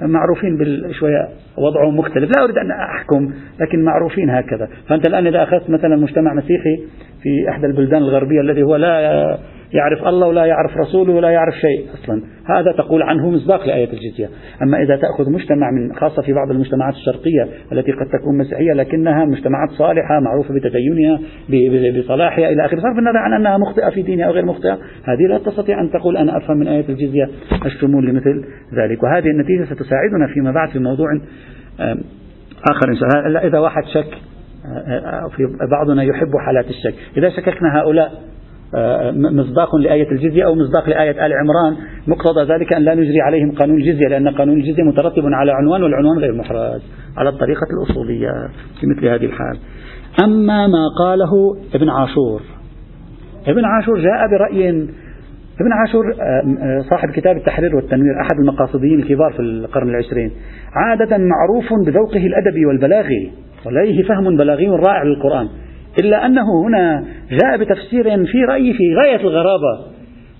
معروفين 0.03 0.57
بشوية 0.59 1.29
وضعهم 1.59 1.96
مختلف. 1.96 2.31
لا 2.37 2.44
أريد 2.44 2.59
أن 2.59 2.70
أحكم 2.70 3.31
لكن 3.61 3.85
معروفين 3.85 4.31
هكذا. 4.31 4.68
فأنت 4.88 5.09
الآن 5.09 5.27
إذا 5.27 5.42
أخذت 5.42 5.70
مثلا 5.70 5.96
مجتمع 5.96 6.35
مسيحي 6.35 6.77
في 7.22 7.51
إحدى 7.51 7.66
البلدان 7.66 8.03
الغربية 8.03 8.40
الذي 8.40 8.62
هو 8.62 8.77
لا 8.77 9.38
يعرف 9.72 10.09
الله 10.09 10.26
ولا 10.26 10.44
يعرف 10.44 10.76
رسوله 10.76 11.12
ولا 11.12 11.31
يعرف 11.31 11.54
شيء 11.54 11.87
أصلا. 11.94 12.22
هذا 12.46 12.72
تقول 12.72 13.02
عنه 13.02 13.31
مصداق 13.31 13.66
لآية 13.66 13.88
الجزية. 13.92 14.28
أما 14.62 14.83
إذا 14.83 14.96
تأخذ 14.96 15.31
مجتمع 15.31 15.70
من 15.70 15.94
خاصة 15.94 16.22
في 16.22 16.33
بعض 16.33 16.50
المجتمعات 16.50 16.94
الشرقية 16.94 17.48
التي 17.72 17.92
قد 17.92 18.07
تكون 18.07 18.38
مسيحية 18.38 18.72
لكنها 18.72 19.24
مجتمعات 19.24 19.70
صالحة 19.70 20.20
معروفة 20.20 20.54
بتدينها 20.54 21.18
بصلاحها 22.00 22.48
إلى 22.48 22.64
آخره 22.64 22.81
صرف 22.81 22.98
النظر 22.98 23.16
عن 23.16 23.33
أنها 23.33 23.59
مخطئة 23.59 23.90
في 23.90 24.02
دينها 24.02 24.26
أو 24.26 24.33
غير 24.33 24.44
مخطئة 24.44 24.78
هذه 25.04 25.26
لا 25.28 25.38
تستطيع 25.38 25.81
أن 25.81 25.90
تقول 25.90 26.16
أنا 26.16 26.37
أفهم 26.37 26.57
من 26.57 26.68
آية 26.68 26.88
الجزية 26.88 27.28
الشمول 27.66 28.07
لمثل 28.07 28.44
ذلك. 28.74 29.02
وهذه 29.02 29.26
النتيجة 29.26 29.64
ستساعدنا 29.64 30.26
فيما 30.35 30.52
بعد 30.52 30.68
في 30.68 30.78
موضوع 30.78 31.09
آخر 32.70 32.88
إن 32.88 32.96
شاء 32.96 33.26
الله. 33.26 33.40
إذا 33.40 33.59
واحد 33.59 33.83
شك 33.85 34.18
في 35.37 35.42
بعضنا 35.70 36.02
يحب 36.02 36.37
حالات 36.46 36.66
الشك. 36.66 36.94
إذا 37.16 37.28
شككنا 37.28 37.81
هؤلاء 37.81 38.12
مصداق 39.12 39.76
لآية 39.76 40.11
الجزية 40.11 40.46
أو 40.46 40.54
مصداق 40.54 40.88
لآية 40.88 41.26
آل 41.26 41.33
عمران. 41.33 41.76
مقتضى 42.07 42.52
ذلك 42.52 42.72
أن 42.72 42.83
لا 42.83 42.94
نجري 42.94 43.20
عليهم 43.20 43.52
قانون 43.52 43.76
الجزية 43.76 44.09
لأن 44.09 44.28
قانون 44.28 44.57
الجزية 44.57 44.83
مترتب 44.83 45.22
على 45.26 45.52
عنوان 45.52 45.83
والعنوان 45.83 46.18
غير 46.18 46.35
محرز 46.35 46.83
على 47.16 47.28
الطريقة 47.28 47.66
الأصولية 47.70 48.31
في 48.81 48.87
مثل 48.87 49.09
هذه 49.09 49.24
الحال. 49.24 49.59
أما 50.24 50.66
ما 50.66 50.88
قاله 50.98 51.57
ابن 51.74 51.88
عاشور. 51.88 52.42
ابن 53.46 53.64
عاشور 53.64 53.98
جاء 53.98 54.28
برأي 54.31 54.70
ابن 55.61 55.72
عاشور 55.72 56.04
صاحب 56.90 57.11
كتاب 57.11 57.37
التحرير 57.37 57.76
والتنوير 57.76 58.20
أحد 58.20 58.40
المقاصديين 58.40 58.98
الكبار 58.98 59.33
في 59.33 59.40
القرن 59.40 59.88
العشرين. 59.88 60.31
عادة 60.72 61.18
معروف 61.18 61.87
بذوقه 61.87 62.26
الأدبي 62.26 62.66
والبلاغي 62.66 63.33
ولديه 63.66 64.02
فهم 64.02 64.37
بلاغي 64.37 64.68
رائع 64.68 65.02
للقرآن. 65.02 65.48
إلا 66.01 66.27
أنه 66.27 66.66
هنا 66.66 67.05
جاء 67.31 67.57
بتفسير 67.57 68.27
في 68.27 68.44
رأيي 68.48 68.72
في 68.72 68.94
غاية 68.94 69.20
الغرابة. 69.20 69.98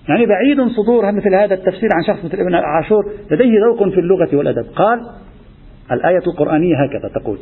يعني 0.09 0.25
بعيد 0.25 0.61
صدور 0.61 1.11
مثل 1.11 1.35
هذا 1.35 1.53
التفسير 1.53 1.89
عن 1.93 2.03
شخص 2.03 2.25
مثل 2.25 2.37
ابن 2.37 2.55
عاشور 2.55 3.03
لديه 3.31 3.59
ذوق 3.59 3.89
في 3.89 3.99
اللغة 3.99 4.29
والأدب. 4.33 4.65
قال 4.75 4.99
الآية 5.91 6.23
القرآنية 6.27 6.83
هكذا 6.83 7.09
تقول 7.15 7.37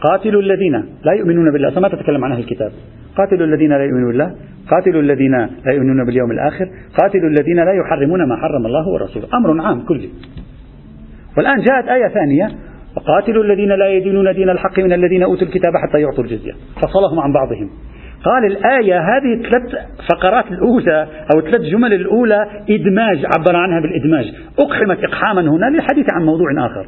قاتلوا 0.00 0.42
الذين 0.42 0.72
لا 1.04 1.12
يؤمنون 1.12 1.52
بالله. 1.52 1.80
ما 1.80 1.88
تتكلم 1.88 2.24
عن 2.24 2.32
أهل 2.32 2.40
الكتاب. 2.40 2.72
قاتلوا 3.16 3.46
الذين 3.46 3.72
لا 3.72 3.84
يؤمنون 3.84 4.08
بالله. 4.08 4.34
قاتلوا 4.70 5.02
الذين 5.02 5.36
لا 5.66 5.72
يؤمنون 5.72 6.06
باليوم 6.06 6.30
الآخر. 6.30 6.68
قاتلوا 7.02 7.30
الذين 7.30 7.56
لا 7.56 7.72
يحرمون 7.72 8.28
ما 8.28 8.36
حرم 8.36 8.66
الله 8.66 8.88
ورسوله. 8.88 9.26
أمر 9.34 9.62
عام 9.62 9.80
كله. 9.80 10.08
والآن 11.36 11.60
جاءت 11.60 11.88
آية 11.88 12.08
ثانية. 12.08 12.48
وقاتلوا 12.98 13.44
الذين 13.44 13.68
لا 13.68 13.88
يدينون 13.88 14.34
دين 14.34 14.50
الحق 14.50 14.78
من 14.78 14.92
الذين 14.92 15.22
أوتوا 15.22 15.46
الكتاب 15.46 15.72
حتى 15.76 16.00
يعطوا 16.00 16.24
الجزية. 16.24 16.52
فصلهم 16.82 17.20
عن 17.20 17.32
بعضهم. 17.32 17.70
قال 18.24 18.44
الآية 18.44 19.00
هذه 19.00 19.34
الثلاث 19.34 19.86
فقرات 20.10 20.44
الأولى 20.52 21.08
أو 21.34 21.38
الثلاث 21.38 21.60
جمل 21.60 21.92
الأولى 21.92 22.46
إدماج 22.70 23.26
عبر 23.36 23.56
عنها 23.56 23.80
بالإدماج. 23.80 24.34
أقحمت 24.58 25.04
إقحاما 25.04 25.40
هنا 25.40 25.66
للحديث 25.66 26.06
عن 26.12 26.22
موضوع 26.22 26.66
آخر. 26.66 26.86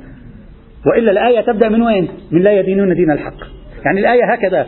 وإلا 0.86 1.10
الآية 1.10 1.40
تبدأ 1.40 1.68
من 1.68 1.82
وين؟ 1.82 2.08
من 2.32 2.42
لا 2.42 2.52
يدينون 2.52 2.94
دين 2.94 3.10
الحق. 3.10 3.38
يعني 3.84 4.00
الآية 4.00 4.32
هكذا. 4.32 4.66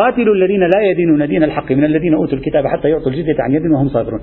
قاتلوا 0.00 0.34
الذين 0.34 0.60
لا 0.60 0.80
يدينون 0.90 1.26
دين 1.26 1.42
الحق 1.42 1.72
من 1.72 1.84
الذين 1.84 2.14
أوتوا 2.14 2.38
الكتاب 2.38 2.66
حتى 2.66 2.88
يعطوا 2.88 3.12
الجزية 3.12 3.36
عن 3.38 3.52
يد 3.52 3.66
وهم 3.72 3.88
صابرون. 3.88 4.20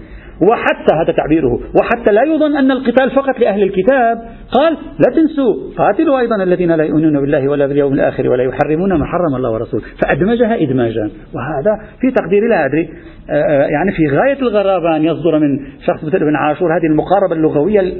وحتى 0.51 0.95
هذا 1.03 1.13
تعبيره 1.17 1.59
وحتى 1.79 2.11
لا 2.11 2.23
يظن 2.23 2.57
أن 2.57 2.71
القتال 2.71 3.11
فقط 3.11 3.39
لأهل 3.39 3.63
الكتاب. 3.63 4.17
قال 4.51 4.73
لا 4.73 5.15
تنسوا 5.15 5.53
قاتلوا 5.77 6.19
أيضا 6.19 6.43
الذين 6.43 6.71
لا 6.71 6.83
يؤمنون 6.83 7.21
بالله 7.21 7.49
ولا 7.49 7.67
باليوم 7.67 7.93
الآخر 7.93 8.29
ولا 8.29 8.43
يحرمون 8.43 8.93
ما 8.93 9.05
حرم 9.05 9.35
الله 9.35 9.51
ورسوله. 9.51 9.83
فأدمجها 10.05 10.55
إدماجا. 10.63 11.09
وهذا 11.33 11.73
في 12.01 12.11
تقديري 12.11 12.47
لا 12.47 12.65
أدري. 12.65 12.89
آه، 13.29 13.33
آه، 13.33 13.67
يعني 13.67 13.91
في 13.91 14.17
غاية 14.17 14.41
الغرابة 14.41 14.95
أن 14.95 15.03
يصدر 15.03 15.39
من 15.39 15.59
شخص 15.87 16.03
مثل 16.03 16.17
ابن 16.17 16.35
عاشور 16.35 16.77
هذه 16.77 16.85
المقاربة 16.85 17.35
اللغوية 17.35 17.93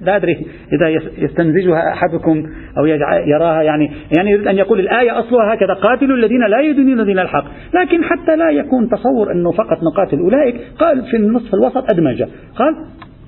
لا 0.00 0.16
أدري 0.16 0.46
إذا 0.72 0.88
يستنزجها 1.18 1.92
أحدكم 1.92 2.46
أو 2.78 2.86
يراها 3.26 3.62
يعني 3.62 3.90
يعني 4.16 4.30
يريد 4.30 4.46
أن 4.46 4.56
يقول 4.56 4.80
الآية 4.80 5.18
أصلها 5.18 5.54
هكذا 5.54 5.74
قاتلوا 5.74 6.16
الذين 6.16 6.40
لا 6.40 6.60
يدينون 6.60 7.04
دين 7.04 7.18
الحق. 7.18 7.44
لكن 7.74 8.04
حتى 8.04 8.36
لا 8.36 8.50
يكون 8.50 8.88
تصور 8.88 9.32
أنه 9.32 9.50
فقط 9.50 9.78
نقاتل 9.92 10.18
أولئك 10.18 10.56
قال 10.78 11.02
في 11.10 11.16
النصف 11.16 11.54
الوسط 11.54 11.92
أدمج 11.92 12.22
قال 12.56 12.74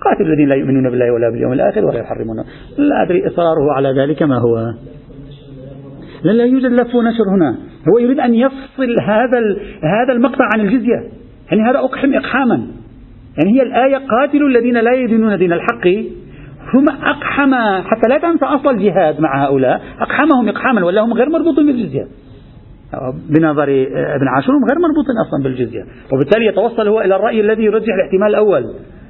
قاتل 0.01 0.27
الذين 0.27 0.49
لا 0.49 0.55
يؤمنون 0.55 0.91
بالله 0.91 1.12
ولا 1.12 1.31
باليوم 1.31 1.53
الآخر 1.53 1.85
ولا 1.85 1.99
يحرمون. 1.99 2.37
لا 2.79 3.03
أدري 3.03 3.27
إصراره 3.27 3.73
على 3.77 4.03
ذلك 4.03 4.23
ما 4.23 4.39
هو. 4.39 4.73
لا 6.25 6.45
يوجد 6.45 6.73
لف 6.73 6.95
ونشر 6.95 7.29
هنا. 7.37 7.59
هو 7.89 7.99
يريد 7.99 8.21
أن 8.21 8.35
يفصل 8.35 8.97
هذا 9.03 9.39
هذا 9.83 10.12
المقطع 10.12 10.45
عن 10.55 10.61
الجزية. 10.61 11.03
يعني 11.53 11.71
هذا 11.71 11.79
أقحم 11.79 12.14
إقحاما. 12.14 12.66
يعني 13.39 13.59
هي 13.59 13.62
الآية 13.62 13.97
قاتلوا 14.07 14.49
الذين 14.49 14.75
لا 14.75 14.93
يدينون 14.93 15.39
دين 15.39 15.53
الحق. 15.53 15.87
هم 16.75 16.85
أقحم 16.89 17.55
حتى 17.85 18.09
لا 18.09 18.18
تنسى 18.18 18.45
أصل 18.45 18.71
الجهاد 18.71 19.21
مع 19.21 19.45
هؤلاء 19.45 19.81
أقحمهم 20.01 20.49
إقحاما 20.49 20.85
ولا 20.85 21.01
هم 21.01 21.12
غير 21.12 21.29
مربوطين 21.29 21.66
بالجزية. 21.66 22.07
بنظر 23.29 23.68
ابن 24.16 24.29
عاشور 24.29 24.55
غير 24.55 24.79
مربوطين 24.79 25.16
أصلا 25.27 25.43
بالجزية. 25.43 25.85
وبالتالي 26.12 26.47
يتوصل 26.47 26.89
هو 26.89 27.01
إلى 27.01 27.16
الرأي 27.16 27.41
الذي 27.41 27.64
يرجح 27.64 27.95
الاحتمال 27.95 28.29
الأول 28.29 28.64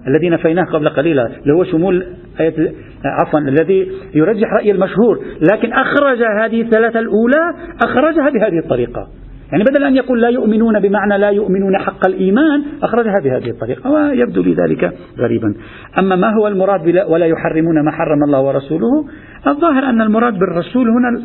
الذي 0.09 0.31
نفيناه 0.31 0.65
قبل 0.65 0.89
قليل 0.89 1.19
اللي 1.19 1.55
هو 1.55 1.65
شمول 1.65 2.07
آية 2.41 2.73
عفوا 3.05 3.41
الذي 3.41 3.89
يرجح 4.15 4.49
رأي 4.53 4.71
المشهور. 4.71 5.21
لكن 5.53 5.73
أخرج 5.73 6.23
هذه 6.43 6.63
الثلاثة 6.63 6.99
الأولى 6.99 7.55
أخرجها 7.85 8.31
بهذه 8.31 8.59
الطريقة. 8.59 9.09
يعني 9.53 9.65
بدل 9.65 9.85
أن 9.85 9.97
يقول 9.97 10.21
لا 10.21 10.29
يؤمنون 10.29 10.81
بمعنى 10.81 11.19
لا 11.19 11.31
يؤمنون 11.31 11.79
حق 11.79 12.07
الإيمان 12.07 12.63
أخرجها 12.83 13.21
بهذه 13.25 13.51
الطريقة 13.51 13.91
ويبدو 13.91 14.43
لي 14.43 14.55
ذلك 14.55 14.93
غريبا. 15.19 15.55
أما 15.99 16.17
ما 16.17 16.35
هو 16.35 16.49
المراد 16.49 17.05
ولا 17.09 17.27
يحرمون 17.27 17.85
ما 17.85 17.91
حرم 17.91 18.25
الله 18.25 18.41
ورسوله 18.41 19.05
الظاهر 19.47 19.85
أن 19.85 20.01
المراد 20.01 20.39
بالرسول 20.39 20.89
هنا 20.89 21.21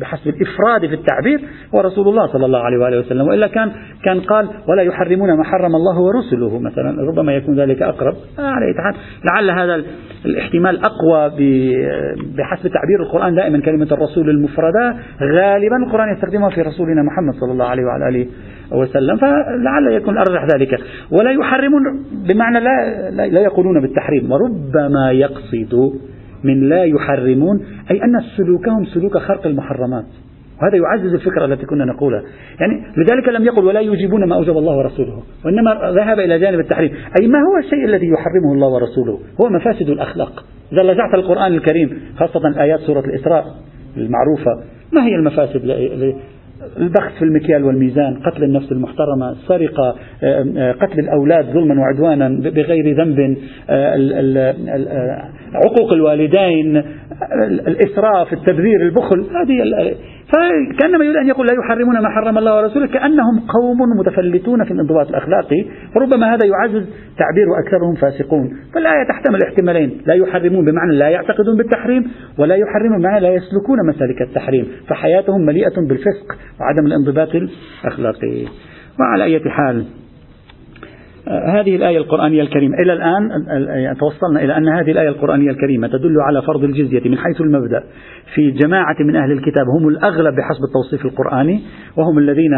بحسب 0.00 0.28
الإفراد 0.28 0.86
في 0.86 0.94
التعبير 0.94 1.40
هو 1.74 1.80
رسول 1.80 2.08
الله 2.08 2.26
صلى 2.26 2.46
الله 2.46 2.58
عليه 2.58 2.78
وآله 2.78 2.98
وسلم 2.98 3.28
وإلا 3.28 3.46
كان 3.46 3.70
كان 4.04 4.20
قال 4.20 4.48
ولا 4.68 4.82
يحرمون 4.82 5.36
ما 5.36 5.44
حرم 5.44 5.74
الله 5.76 6.00
ورسله 6.00 6.58
مثلا 6.58 7.02
ربما 7.02 7.32
يكون 7.32 7.60
ذلك 7.60 7.82
أقرب. 7.82 8.14
على 8.38 8.74
حال 8.82 8.94
لعل 9.24 9.50
هذا 9.50 9.84
الاحتمال 10.24 10.80
أقوى 10.86 11.30
بحسب 12.36 12.68
تعبير 12.68 13.02
القرآن 13.02 13.34
دائما 13.34 13.60
كلمة 13.60 13.88
الرسول 13.92 14.30
المفردة 14.30 14.96
غالبا 15.22 15.76
القرآن 15.86 16.12
يستخدمها 16.14 16.50
في 16.50 16.62
رسولنا 16.62 17.02
محمد 17.02 17.34
صلى 17.34 17.45
الله 17.52 17.64
عليه 17.64 17.82
وعلى 17.84 18.08
آله 18.08 18.26
وسلم 18.72 19.16
فلعل 19.16 19.92
يكون 19.92 20.18
أرجح 20.18 20.46
ذلك. 20.54 20.80
ولا 21.10 21.30
يحرمون 21.30 21.82
بمعنى 22.28 22.60
لا, 22.60 23.10
لا 23.10 23.40
يقولون 23.40 23.80
بالتحريم. 23.80 24.32
وربما 24.32 25.10
يقصد 25.12 25.92
من 26.44 26.68
لا 26.68 26.84
يحرمون 26.84 27.60
أي 27.90 28.04
أن 28.04 28.20
سلوكهم 28.36 28.84
سلوك 28.84 29.18
خرق 29.18 29.46
المحرمات. 29.46 30.06
وهذا 30.62 30.76
يعزز 30.76 31.14
الفكرة 31.14 31.44
التي 31.44 31.66
كنا 31.66 31.84
نقولها. 31.84 32.22
يعني 32.60 32.82
لذلك 32.96 33.28
لم 33.28 33.44
يقل 33.44 33.64
ولا 33.64 33.80
يجيبون 33.80 34.28
ما 34.28 34.34
أوجب 34.34 34.56
الله 34.58 34.76
ورسوله 34.76 35.22
وإنما 35.44 35.74
ذهب 35.74 36.20
إلى 36.20 36.38
جانب 36.38 36.60
التحريم. 36.60 36.90
أي 37.20 37.28
ما 37.28 37.38
هو 37.38 37.58
الشيء 37.64 37.84
الذي 37.84 38.06
يحرمه 38.06 38.52
الله 38.54 38.68
ورسوله؟ 38.68 39.18
هو 39.44 39.48
مفاسد 39.48 39.88
الأخلاق. 39.88 40.44
إذا 40.72 40.82
رجعت 40.82 41.14
القرآن 41.14 41.52
الكريم 41.52 42.00
خاصة 42.18 42.60
آيات 42.60 42.80
سورة 42.80 43.00
الإسراء 43.00 43.44
المعروفة 43.96 44.50
ما 44.92 45.04
هي 45.06 45.14
المفاسد 45.14 45.64
البخس 46.78 47.12
في 47.18 47.24
المكيال 47.24 47.64
والميزان 47.64 48.14
قتل 48.14 48.44
النفس 48.44 48.72
المحترمة 48.72 49.30
السرقة 49.30 49.90
قتل 50.72 50.98
الأولاد 50.98 51.44
ظلما 51.52 51.74
وعدوانا 51.80 52.28
بغير 52.50 52.96
ذنب 53.04 53.36
عقوق 55.54 55.92
الوالدين 55.92 56.82
الإسراف 57.66 58.32
التبذير 58.32 58.80
البخل 58.82 59.20
هذه 59.20 59.62
فكأنما 60.26 61.04
يريد 61.04 61.16
أن 61.16 61.28
يقول 61.28 61.46
لا 61.46 61.54
يحرمون 61.54 62.02
ما 62.02 62.08
حرم 62.08 62.38
الله 62.38 62.56
ورسوله 62.56 62.86
كأنهم 62.86 63.40
قوم 63.40 63.78
متفلتون 63.98 64.64
في 64.64 64.70
الانضباط 64.70 65.08
الأخلاقي 65.08 65.64
وربما 65.96 66.34
هذا 66.34 66.46
يعزز 66.46 66.88
تعبير 67.18 67.46
أكثرهم 67.64 67.94
فاسقون. 67.94 68.50
فالآية 68.74 69.08
تحتمل 69.08 69.42
احتمالين 69.42 70.00
لا 70.06 70.14
يحرمون 70.14 70.64
بمعنى 70.64 70.92
لا 70.92 71.08
يعتقدون 71.08 71.56
بالتحريم 71.56 72.04
ولا 72.38 72.54
يحرمون 72.54 72.98
بمعنى 72.98 73.20
لا 73.20 73.28
يسلكون 73.28 73.78
مسالك 73.88 74.22
التحريم 74.22 74.66
فحياتهم 74.88 75.40
مليئة 75.40 75.86
بالفسق 75.88 76.38
وعدم 76.60 76.86
الانضباط 76.86 77.28
الأخلاقي. 77.34 78.44
وعلى 79.00 79.24
أي 79.24 79.40
حال 79.50 79.84
هذه 81.28 81.76
الآية 81.76 81.98
القرآنية 81.98 82.42
الكريمة. 82.42 82.78
إلى 82.78 82.92
الآن 82.92 83.30
يعني 83.68 83.98
توصلنا 83.98 84.44
إلى 84.44 84.56
أن 84.56 84.68
هذه 84.68 84.90
الآية 84.90 85.08
القرآنية 85.08 85.50
الكريمة 85.50 85.86
تدل 85.86 86.20
على 86.20 86.42
فرض 86.42 86.64
الجزية 86.64 87.10
من 87.10 87.18
حيث 87.18 87.40
المبدأ. 87.40 87.82
في 88.34 88.50
جماعة 88.50 88.96
من 89.00 89.16
أهل 89.16 89.32
الكتاب 89.32 89.66
هم 89.78 89.88
الأغلب 89.88 90.34
بحسب 90.36 90.64
التوصيف 90.64 91.04
القرآني 91.04 91.60
وهم 91.96 92.18
الذين 92.18 92.50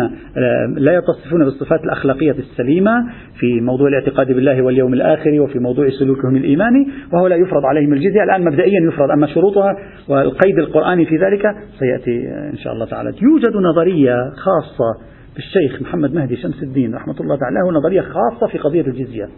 لا 0.76 0.92
يتصفون 0.92 1.44
بالصفات 1.44 1.84
الأخلاقية 1.84 2.30
السليمة 2.38 2.92
في 3.38 3.60
موضوع 3.60 3.88
الاعتقاد 3.88 4.26
بالله 4.26 4.62
واليوم 4.62 4.94
الآخر 4.94 5.40
وفي 5.40 5.58
موضوع 5.58 5.88
سلوكهم 5.88 6.36
الإيماني 6.36 6.88
وهو 7.12 7.26
لا 7.26 7.36
يفرض 7.36 7.64
عليهم 7.64 7.92
الجزية. 7.92 8.22
الآن 8.22 8.44
مبدئيا 8.44 8.80
يفرض 8.88 9.10
أما 9.10 9.26
شروطها 9.26 9.76
والقيد 10.08 10.58
القرآني 10.58 11.06
في 11.06 11.16
ذلك 11.16 11.42
سيأتي 11.78 12.28
إن 12.52 12.56
شاء 12.56 12.72
الله 12.72 12.86
تعالى. 12.86 13.10
يوجد 13.22 13.56
نظرية 13.56 14.14
خاصة 14.30 15.17
الشيخ 15.38 15.82
محمد 15.82 16.14
مهدي 16.14 16.36
شمس 16.36 16.62
الدين 16.62 16.94
رحمة 16.94 17.14
الله 17.20 17.36
تعالى 17.36 17.56
له 17.56 17.78
نظرية 17.78 18.00
خاصة 18.00 18.46
في 18.52 18.58
قضية 18.58 18.80
الجزية. 18.80 19.28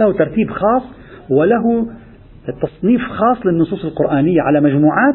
له 0.00 0.12
ترتيب 0.12 0.50
خاص 0.50 0.82
وله 1.30 1.86
تصنيف 2.62 3.00
خاص 3.00 3.46
للنصوص 3.46 3.84
القرآنية 3.84 4.40
على 4.40 4.60
مجموعات 4.60 5.14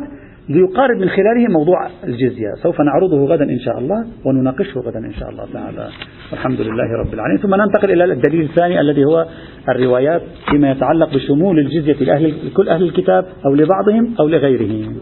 ليقارب 0.50 0.98
من 0.98 1.10
خلاله 1.10 1.48
موضوع 1.50 1.88
الجزية. 2.04 2.54
سوف 2.64 2.82
نعرضه 2.82 3.26
غدا 3.26 3.44
إن 3.44 3.60
شاء 3.60 3.80
الله 3.80 4.06
ونناقشه 4.26 4.80
غدا 4.80 5.00
إن 5.00 5.14
شاء 5.14 5.30
الله 5.30 5.46
تعالى. 5.54 5.88
والحمد 6.32 6.62
لله 6.62 6.98
رب 7.06 7.14
العالمين. 7.14 7.38
ثم 7.38 7.56
ننتقل 7.56 7.92
إلى 7.92 8.14
الدليل 8.14 8.42
الثاني 8.42 8.82
الذي 8.82 9.06
هو 9.06 9.26
الروايات 9.70 10.22
فيما 10.52 10.72
يتعلق 10.72 11.16
بشمول 11.16 11.60
الجزية 11.60 12.06
لأهل 12.06 12.34
كل 12.54 12.70
أهل 12.70 12.84
الكتاب 12.84 13.26
أو 13.46 13.56
لبعضهم 13.56 14.16
أو 14.20 14.28
لغيرهم. 14.28 14.96